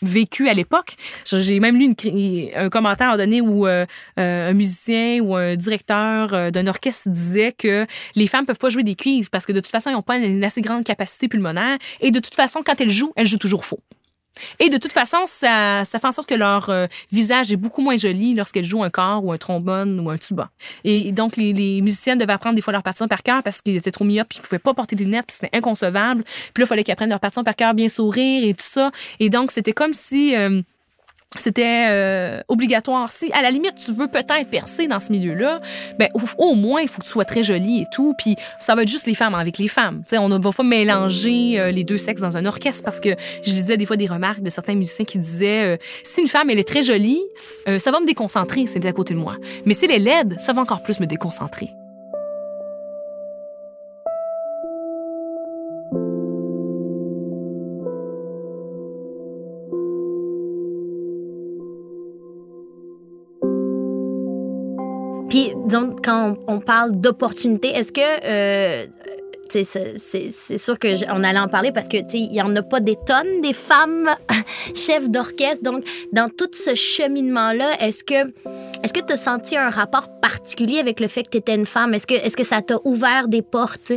vécu 0.01 0.49
à 0.49 0.53
l'époque. 0.53 0.95
J'ai 1.25 1.59
même 1.59 1.77
lu 1.77 1.85
une, 1.85 2.49
un 2.55 2.69
commentaire 2.69 3.15
donné 3.17 3.41
où 3.41 3.67
euh, 3.67 3.85
euh, 4.19 4.49
un 4.49 4.53
musicien 4.53 5.19
ou 5.21 5.35
un 5.35 5.55
directeur 5.55 6.33
euh, 6.33 6.51
d'un 6.51 6.67
orchestre 6.67 7.09
disait 7.09 7.51
que 7.51 7.85
les 8.15 8.27
femmes 8.27 8.45
peuvent 8.45 8.57
pas 8.57 8.69
jouer 8.69 8.83
des 8.83 8.95
cuivres 8.95 9.29
parce 9.29 9.45
que 9.45 9.51
de 9.51 9.59
toute 9.59 9.71
façon, 9.71 9.89
ils 9.89 9.93
n'ont 9.93 10.01
pas 10.01 10.17
assez 10.43 10.61
grande 10.61 10.83
capacité 10.83 11.27
pulmonaire 11.27 11.77
et 11.99 12.11
de 12.11 12.19
toute 12.19 12.35
façon, 12.35 12.61
quand 12.65 12.79
elles 12.79 12.89
jouent, 12.89 13.13
elles 13.15 13.27
jouent 13.27 13.37
toujours 13.37 13.65
faux. 13.65 13.79
Et 14.59 14.69
de 14.69 14.77
toute 14.77 14.93
façon, 14.93 15.17
ça, 15.27 15.83
ça 15.85 15.99
fait 15.99 16.07
en 16.07 16.11
sorte 16.11 16.29
que 16.29 16.35
leur 16.35 16.69
euh, 16.69 16.87
visage 17.11 17.51
est 17.51 17.57
beaucoup 17.57 17.81
moins 17.81 17.97
joli 17.97 18.33
lorsqu'elles 18.33 18.65
jouent 18.65 18.83
un 18.83 18.89
corps 18.89 19.23
ou 19.23 19.31
un 19.31 19.37
trombone 19.37 19.99
ou 19.99 20.09
un 20.09 20.17
tuba. 20.17 20.49
Et 20.83 21.11
donc, 21.11 21.35
les, 21.37 21.81
musiciennes 21.81 22.17
devaient 22.17 22.33
apprendre 22.33 22.55
des 22.55 22.61
fois 22.61 22.73
leur 22.73 22.83
partition 22.83 23.07
par 23.07 23.23
cœur 23.23 23.43
parce 23.43 23.61
qu'ils 23.61 23.75
étaient 23.75 23.91
trop 23.91 24.05
myopes, 24.05 24.29
puis 24.29 24.39
ils 24.39 24.41
pouvaient 24.41 24.59
pas 24.59 24.73
porter 24.73 24.95
des 24.95 25.03
lunettes, 25.03 25.27
puis 25.27 25.37
c'était 25.39 25.55
inconcevable. 25.55 26.23
Puis 26.53 26.61
là, 26.61 26.65
il 26.65 26.67
fallait 26.67 26.83
qu'ils 26.83 26.93
apprennent 26.93 27.09
leur 27.09 27.19
partition 27.19 27.43
par 27.43 27.55
cœur, 27.55 27.73
bien 27.73 27.89
sourire 27.89 28.43
et 28.47 28.53
tout 28.53 28.65
ça. 28.65 28.91
Et 29.19 29.29
donc, 29.29 29.51
c'était 29.51 29.73
comme 29.73 29.93
si... 29.93 30.35
Euh, 30.35 30.61
c'était 31.39 31.87
euh, 31.89 32.41
obligatoire. 32.49 33.09
Si 33.09 33.31
à 33.31 33.41
la 33.41 33.51
limite 33.51 33.75
tu 33.75 33.93
veux 33.93 34.07
peut-être 34.07 34.49
percer 34.49 34.87
dans 34.87 34.99
ce 34.99 35.11
milieu-là, 35.11 35.61
ben 35.97 36.09
au, 36.37 36.55
moins 36.55 36.81
il 36.81 36.89
faut 36.89 36.99
que 36.99 37.05
tu 37.05 37.11
sois 37.11 37.25
très 37.25 37.41
jolie 37.41 37.81
et 37.81 37.85
tout. 37.91 38.13
Puis 38.17 38.35
ça 38.59 38.75
va 38.75 38.83
être 38.83 38.89
juste 38.89 39.07
les 39.07 39.15
femmes 39.15 39.33
avec 39.33 39.57
les 39.57 39.69
femmes. 39.69 40.03
sais, 40.05 40.17
on 40.17 40.27
ne 40.27 40.37
va 40.37 40.51
pas 40.51 40.63
mélanger 40.63 41.59
euh, 41.59 41.71
les 41.71 41.83
deux 41.83 41.97
sexes 41.97 42.21
dans 42.21 42.35
un 42.35 42.45
orchestre 42.45 42.83
parce 42.83 42.99
que 42.99 43.15
je 43.43 43.51
lisais 43.53 43.77
des 43.77 43.85
fois 43.85 43.97
des 43.97 44.07
remarques 44.07 44.41
de 44.41 44.49
certains 44.49 44.75
musiciens 44.75 45.05
qui 45.05 45.19
disaient 45.19 45.75
euh, 45.75 45.77
si 46.03 46.21
une 46.21 46.27
femme 46.27 46.49
elle 46.49 46.59
est 46.59 46.67
très 46.67 46.83
jolie, 46.83 47.21
ça 47.77 47.91
va 47.91 47.99
me 47.99 48.07
déconcentrer, 48.07 48.65
c'est 48.67 48.85
à 48.85 48.91
côté 48.91 49.13
de 49.13 49.19
moi. 49.19 49.35
Mais 49.65 49.73
si 49.73 49.85
elle 49.85 49.91
est 49.91 49.99
laide, 49.99 50.35
ça 50.39 50.51
va 50.53 50.61
encore 50.61 50.83
plus 50.83 50.99
me 50.99 51.05
déconcentrer. 51.05 51.69
Quand 66.03 66.35
on, 66.47 66.59
parle 66.59 66.99
d'opportunité, 66.99 67.69
est-ce 67.69 67.91
que 67.91 68.01
euh, 68.01 68.87
c'est 69.51 70.57
sûr 70.57 70.79
que 70.79 71.11
on 71.11 71.23
allait 71.23 71.39
en 71.39 71.47
parler 71.47 71.71
parce 71.71 71.87
que 71.87 71.97
il 72.13 72.33
y 72.33 72.41
en 72.41 72.55
a 72.55 72.61
pas 72.61 72.79
des 72.79 72.97
tonnes 73.05 73.41
des 73.41 73.53
femmes 73.53 74.09
chefs 74.75 75.09
d'orchestre. 75.09 75.63
Donc, 75.63 75.83
dans 76.11 76.29
tout 76.29 76.49
ce 76.53 76.75
cheminement 76.75 77.51
là, 77.51 77.71
est-ce 77.79 78.03
que 78.03 78.33
est-ce 78.83 78.93
que 78.93 78.99
tu 78.99 79.13
as 79.13 79.17
senti 79.17 79.57
un 79.57 79.69
rapport 79.69 80.09
particulier 80.19 80.79
avec 80.79 80.99
le 80.99 81.07
fait 81.07 81.23
que 81.23 81.31
tu 81.31 81.37
étais 81.37 81.55
une 81.55 81.67
femme? 81.67 81.93
Est-ce 81.93 82.07
que, 82.07 82.15
est 82.15 82.35
que 82.35 82.43
ça 82.43 82.61
t'a 82.61 82.77
ouvert 82.83 83.27
des 83.27 83.43
portes? 83.43 83.91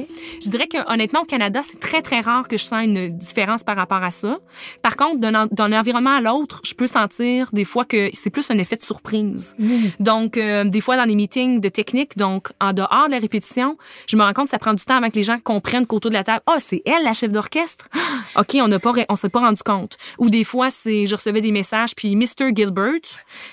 Je 0.45 0.51
dirais 0.51 0.67
que 0.67 0.93
honnêtement, 0.93 1.23
au 1.23 1.25
Canada, 1.25 1.61
c'est 1.63 1.81
très, 1.81 2.03
très 2.03 2.21
rare 2.21 2.49
que 2.49 2.59
je 2.59 2.65
sens 2.65 2.85
une 2.85 3.09
différence 3.17 3.63
par 3.63 3.77
rapport 3.77 4.03
à 4.03 4.11
ça. 4.11 4.39
Par 4.83 4.97
contre, 4.97 5.21
d'un 5.21 5.73
environnement 5.73 6.17
à 6.17 6.21
l'autre, 6.21 6.61
je 6.65 6.75
peux 6.75 6.87
sentir 6.87 7.49
des 7.53 7.65
fois 7.65 7.85
que 7.85 8.11
c'est 8.13 8.31
plus 8.31 8.51
un 8.51 8.59
effet 8.59 8.77
de 8.77 8.83
surprise. 8.83 9.55
Mmh. 9.59 9.77
Donc, 10.01 10.37
euh, 10.37 10.65
des 10.65 10.81
fois, 10.81 10.97
dans 10.97 11.05
les 11.05 11.15
meetings 11.15 11.61
de 11.61 11.69
technique, 11.69 12.17
donc 12.19 12.49
en 12.61 12.73
dehors 12.73 13.07
de 13.07 13.13
la 13.13 13.19
répétition, 13.19 13.77
je 14.07 14.17
me 14.17 14.23
rends 14.23 14.33
compte 14.33 14.47
que 14.47 14.51
ça 14.51 14.59
prend 14.59 14.75
du 14.75 14.85
temps 14.85 14.97
avant 14.97 15.09
que 15.09 15.17
les 15.17 15.23
gens 15.23 15.39
comprennent 15.45 15.87
qu'autour 15.87 16.11
de 16.11 16.15
la 16.17 16.25
table, 16.25 16.43
oh, 16.49 16.57
c'est 16.59 16.83
elle 16.85 17.05
la 17.05 17.15
chef 17.15 17.31
d'orchestre? 17.31 17.89
OK, 18.37 18.57
on 18.57 18.69
n'a 18.69 18.79
pas, 18.81 18.93
on 19.09 19.17
s'est 19.17 19.29
pas 19.29 19.41
rendu 19.41 19.63
compte. 19.63 19.97
Ou 20.19 20.31
des 20.31 20.43
fois, 20.43 20.71
c'est, 20.71 21.07
je 21.07 21.15
recevais 21.15 21.41
des 21.41 21.53
messages, 21.53 21.95
puis 21.95 22.17
Mr. 22.17 22.55
Gilbert, 22.55 23.01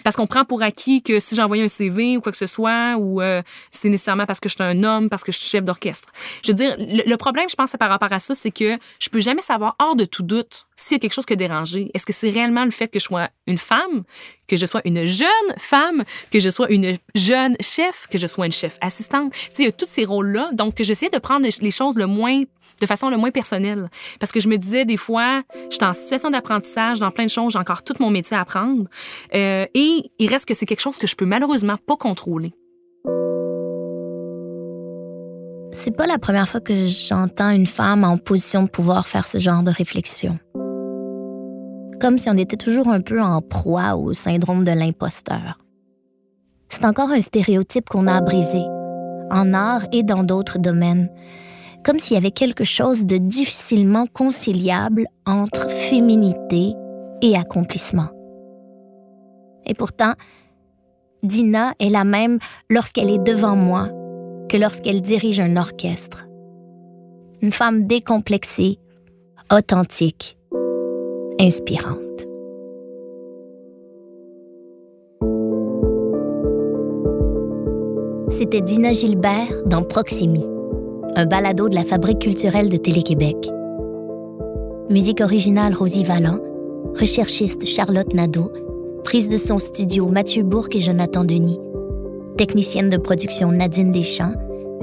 parce 0.04 0.16
qu'on 0.16 0.28
prend 0.28 0.46
pour 0.46 0.64
acquis 0.64 1.04
que 1.04 1.20
si 1.20 1.36
j'envoyais 1.36 1.64
un 1.64 1.68
CV 1.68 2.18
ou 2.18 2.22
quoi 2.22 2.32
que 2.32 2.38
ce 2.38 2.48
soit, 2.48 2.96
ou 2.98 3.22
euh, 3.22 3.42
c'est 3.70 3.90
nécessairement 3.90 4.26
parce 4.26 4.40
que 4.40 4.50
je 4.50 4.56
suis 4.56 4.64
un 4.64 4.84
homme, 4.84 5.10
parce 5.10 5.24
que 5.24 5.32
je 5.32 5.38
suis 5.38 5.50
chef 5.50 5.64
d'orchestre. 5.64 6.10
Je 6.44 6.52
veux 6.52 6.56
dire, 6.56 6.76
le, 6.80 7.16
problème, 7.18 7.50
je 7.50 7.56
pense, 7.56 7.76
par 7.78 7.90
rapport 7.90 8.12
à 8.12 8.20
ça, 8.20 8.34
c'est 8.34 8.52
que 8.52 8.78
je 9.00 9.10
peux 9.10 9.22
jamais 9.22 9.42
savoir 9.42 9.76
hors 9.80 9.96
de 9.96 10.06
tout 10.06 10.24
doute 10.24 10.66
s'il 10.76 10.96
y 10.96 11.00
a 11.00 11.00
quelque 11.00 11.14
chose 11.14 11.26
qui 11.26 11.34
a 11.34 11.36
dérangé. 11.36 11.92
Est-ce 11.94 12.06
que 12.06 12.14
c'est 12.14 12.30
réellement 12.30 12.66
le 12.66 12.72
fait 12.72 12.88
que 12.88 13.00
je 13.00 13.06
sois 13.06 13.30
une 13.46 13.58
femme, 13.58 14.04
que 14.52 14.58
je 14.58 14.66
sois 14.66 14.82
une 14.84 15.06
jeune 15.06 15.30
femme, 15.58 16.04
que 16.30 16.40
je 16.40 16.50
sois 16.50 16.70
une 16.70 16.98
jeune 17.16 17.56
chef, 17.62 18.08
que 18.12 18.18
je 18.18 18.28
sois 18.28 18.46
une 18.46 18.52
chef 18.52 18.78
assistante? 18.82 19.32
Tu 19.32 19.40
sais, 19.40 19.64
il 19.64 19.66
y 19.66 19.70
a 19.70 19.72
tous 19.72 19.88
ces 19.88 20.04
rôles-là. 20.04 20.50
Donc, 20.52 20.76
j'essaie 20.80 21.10
de 21.10 21.20
prendre 21.20 21.48
les 21.62 21.72
choses 21.72 21.96
le 21.96 22.06
moins 22.06 22.44
de 22.82 22.86
façon 22.88 23.10
le 23.10 23.18
moins 23.18 23.32
personnelle. 23.32 23.90
Parce 24.20 24.32
que 24.32 24.40
je 24.40 24.50
me 24.50 24.58
disais 24.58 24.86
des 24.86 24.98
fois, 24.98 25.44
je 25.70 25.76
suis 25.76 25.86
en 25.86 25.94
situation 25.94 26.32
d'apprentissage 26.32 27.00
dans 27.00 27.12
plein 27.12 27.26
de 27.26 27.30
choses, 27.30 27.54
j'ai 27.54 27.60
encore 27.60 27.84
tout 27.84 27.94
mon 28.00 28.10
métier 28.10 28.36
à 28.36 28.42
apprendre. 28.42 28.86
Euh, 29.36 29.68
et 29.74 30.12
il 30.18 30.28
reste 30.28 30.46
que 30.46 30.56
c'est 30.56 30.66
quelque 30.66 30.82
chose 30.82 30.98
que 30.98 31.06
je 31.08 31.16
peux 31.16 31.26
malheureusement 31.26 31.78
pas 31.78 31.96
contrôler. 31.96 32.54
C'est 35.72 35.96
pas 35.96 36.08
la 36.08 36.18
première 36.18 36.50
fois 36.50 36.60
que 36.60 36.88
j'entends 36.88 37.52
une 37.52 37.68
femme 37.68 38.04
en 38.04 38.18
position 38.18 38.64
de 38.64 38.70
pouvoir 38.70 39.08
faire 39.08 39.28
ce 39.28 39.38
genre 39.38 39.62
de 39.62 39.72
réflexion. 39.72 40.40
Comme 42.02 42.18
si 42.18 42.30
on 42.30 42.38
était 42.38 42.58
toujours 42.58 42.88
un 42.88 43.02
peu 43.02 43.22
en 43.22 43.42
proie 43.42 43.96
au 43.96 44.14
syndrome 44.14 44.66
de 44.66 44.72
l'imposteur. 44.72 45.60
C'est 46.70 46.86
encore 46.86 47.12
un 47.12 47.22
stéréotype 47.22 47.90
qu'on 47.90 48.08
a 48.08 48.16
à 48.16 48.22
briser, 48.22 48.66
en 49.30 49.54
art 49.54 49.84
et 49.92 50.04
dans 50.04 50.24
d'autres 50.24 50.58
domaines 50.58 51.10
comme 51.84 52.00
s'il 52.00 52.16
y 52.16 52.18
avait 52.18 52.32
quelque 52.32 52.64
chose 52.64 53.06
de 53.06 53.18
difficilement 53.18 54.06
conciliable 54.08 55.06
entre 55.26 55.70
féminité 55.70 56.74
et 57.22 57.36
accomplissement. 57.36 58.10
Et 59.66 59.74
pourtant, 59.74 60.14
Dina 61.24 61.74
est 61.80 61.90
la 61.90 62.04
même 62.04 62.40
lorsqu'elle 62.70 63.12
est 63.12 63.24
devant 63.24 63.56
moi 63.56 63.90
que 64.50 64.58
lorsqu'elle 64.58 65.02
dirige 65.02 65.40
un 65.40 65.56
orchestre. 65.56 66.28
Une 67.42 67.52
femme 67.52 67.88
décomplexée, 67.88 68.80
authentique, 69.52 70.38
inspirante. 71.42 71.98
C'était 78.30 78.62
Dina 78.62 78.94
Gilbert 78.94 79.64
dans 79.66 79.84
Proximi 79.84 80.46
un 81.16 81.26
balado 81.26 81.68
de 81.68 81.76
la 81.76 81.84
Fabrique 81.84 82.20
culturelle 82.20 82.70
de 82.70 82.78
Télé-Québec. 82.78 83.36
Musique 84.90 85.20
originale 85.20 85.74
Rosie 85.74 86.06
Vallant, 86.06 86.40
recherchiste 86.98 87.66
Charlotte 87.66 88.14
Nadeau, 88.14 88.50
prise 89.04 89.28
de 89.28 89.36
son 89.38 89.60
studio 89.60 90.08
Mathieu 90.08 90.44
Bourque 90.44 90.76
et 90.76 90.80
Jonathan 90.80 91.26
Denis, 91.26 91.60
technicienne 92.38 92.90
de 92.90 92.98
production 92.98 93.52
Nadine 93.52 93.92
Deschamps, 93.92 94.36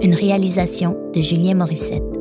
une 0.02 0.14
réalisation 0.14 0.96
de 1.14 1.20
Julien 1.22 1.54
Morissette. 1.54 2.17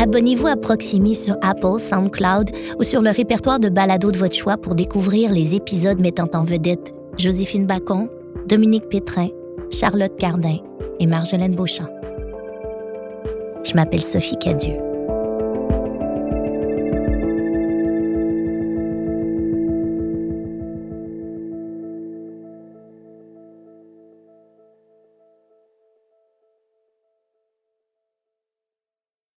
Abonnez-vous 0.00 0.46
à 0.46 0.56
Proximi 0.56 1.14
sur 1.14 1.36
Apple, 1.42 1.78
SoundCloud 1.78 2.52
ou 2.78 2.82
sur 2.82 3.02
le 3.02 3.10
répertoire 3.10 3.60
de 3.60 3.68
balado 3.68 4.10
de 4.10 4.16
votre 4.16 4.34
choix 4.34 4.56
pour 4.56 4.74
découvrir 4.74 5.30
les 5.30 5.54
épisodes 5.54 6.00
mettant 6.00 6.28
en 6.32 6.42
vedette 6.42 6.94
Joséphine 7.18 7.66
Bacon, 7.66 8.08
Dominique 8.48 8.88
Pétrin, 8.88 9.28
Charlotte 9.70 10.16
Cardin 10.16 10.56
et 11.00 11.06
Marjolaine 11.06 11.54
Beauchamp. 11.54 11.88
Je 13.62 13.74
m'appelle 13.74 14.02
Sophie 14.02 14.38
Cadieux. 14.38 14.89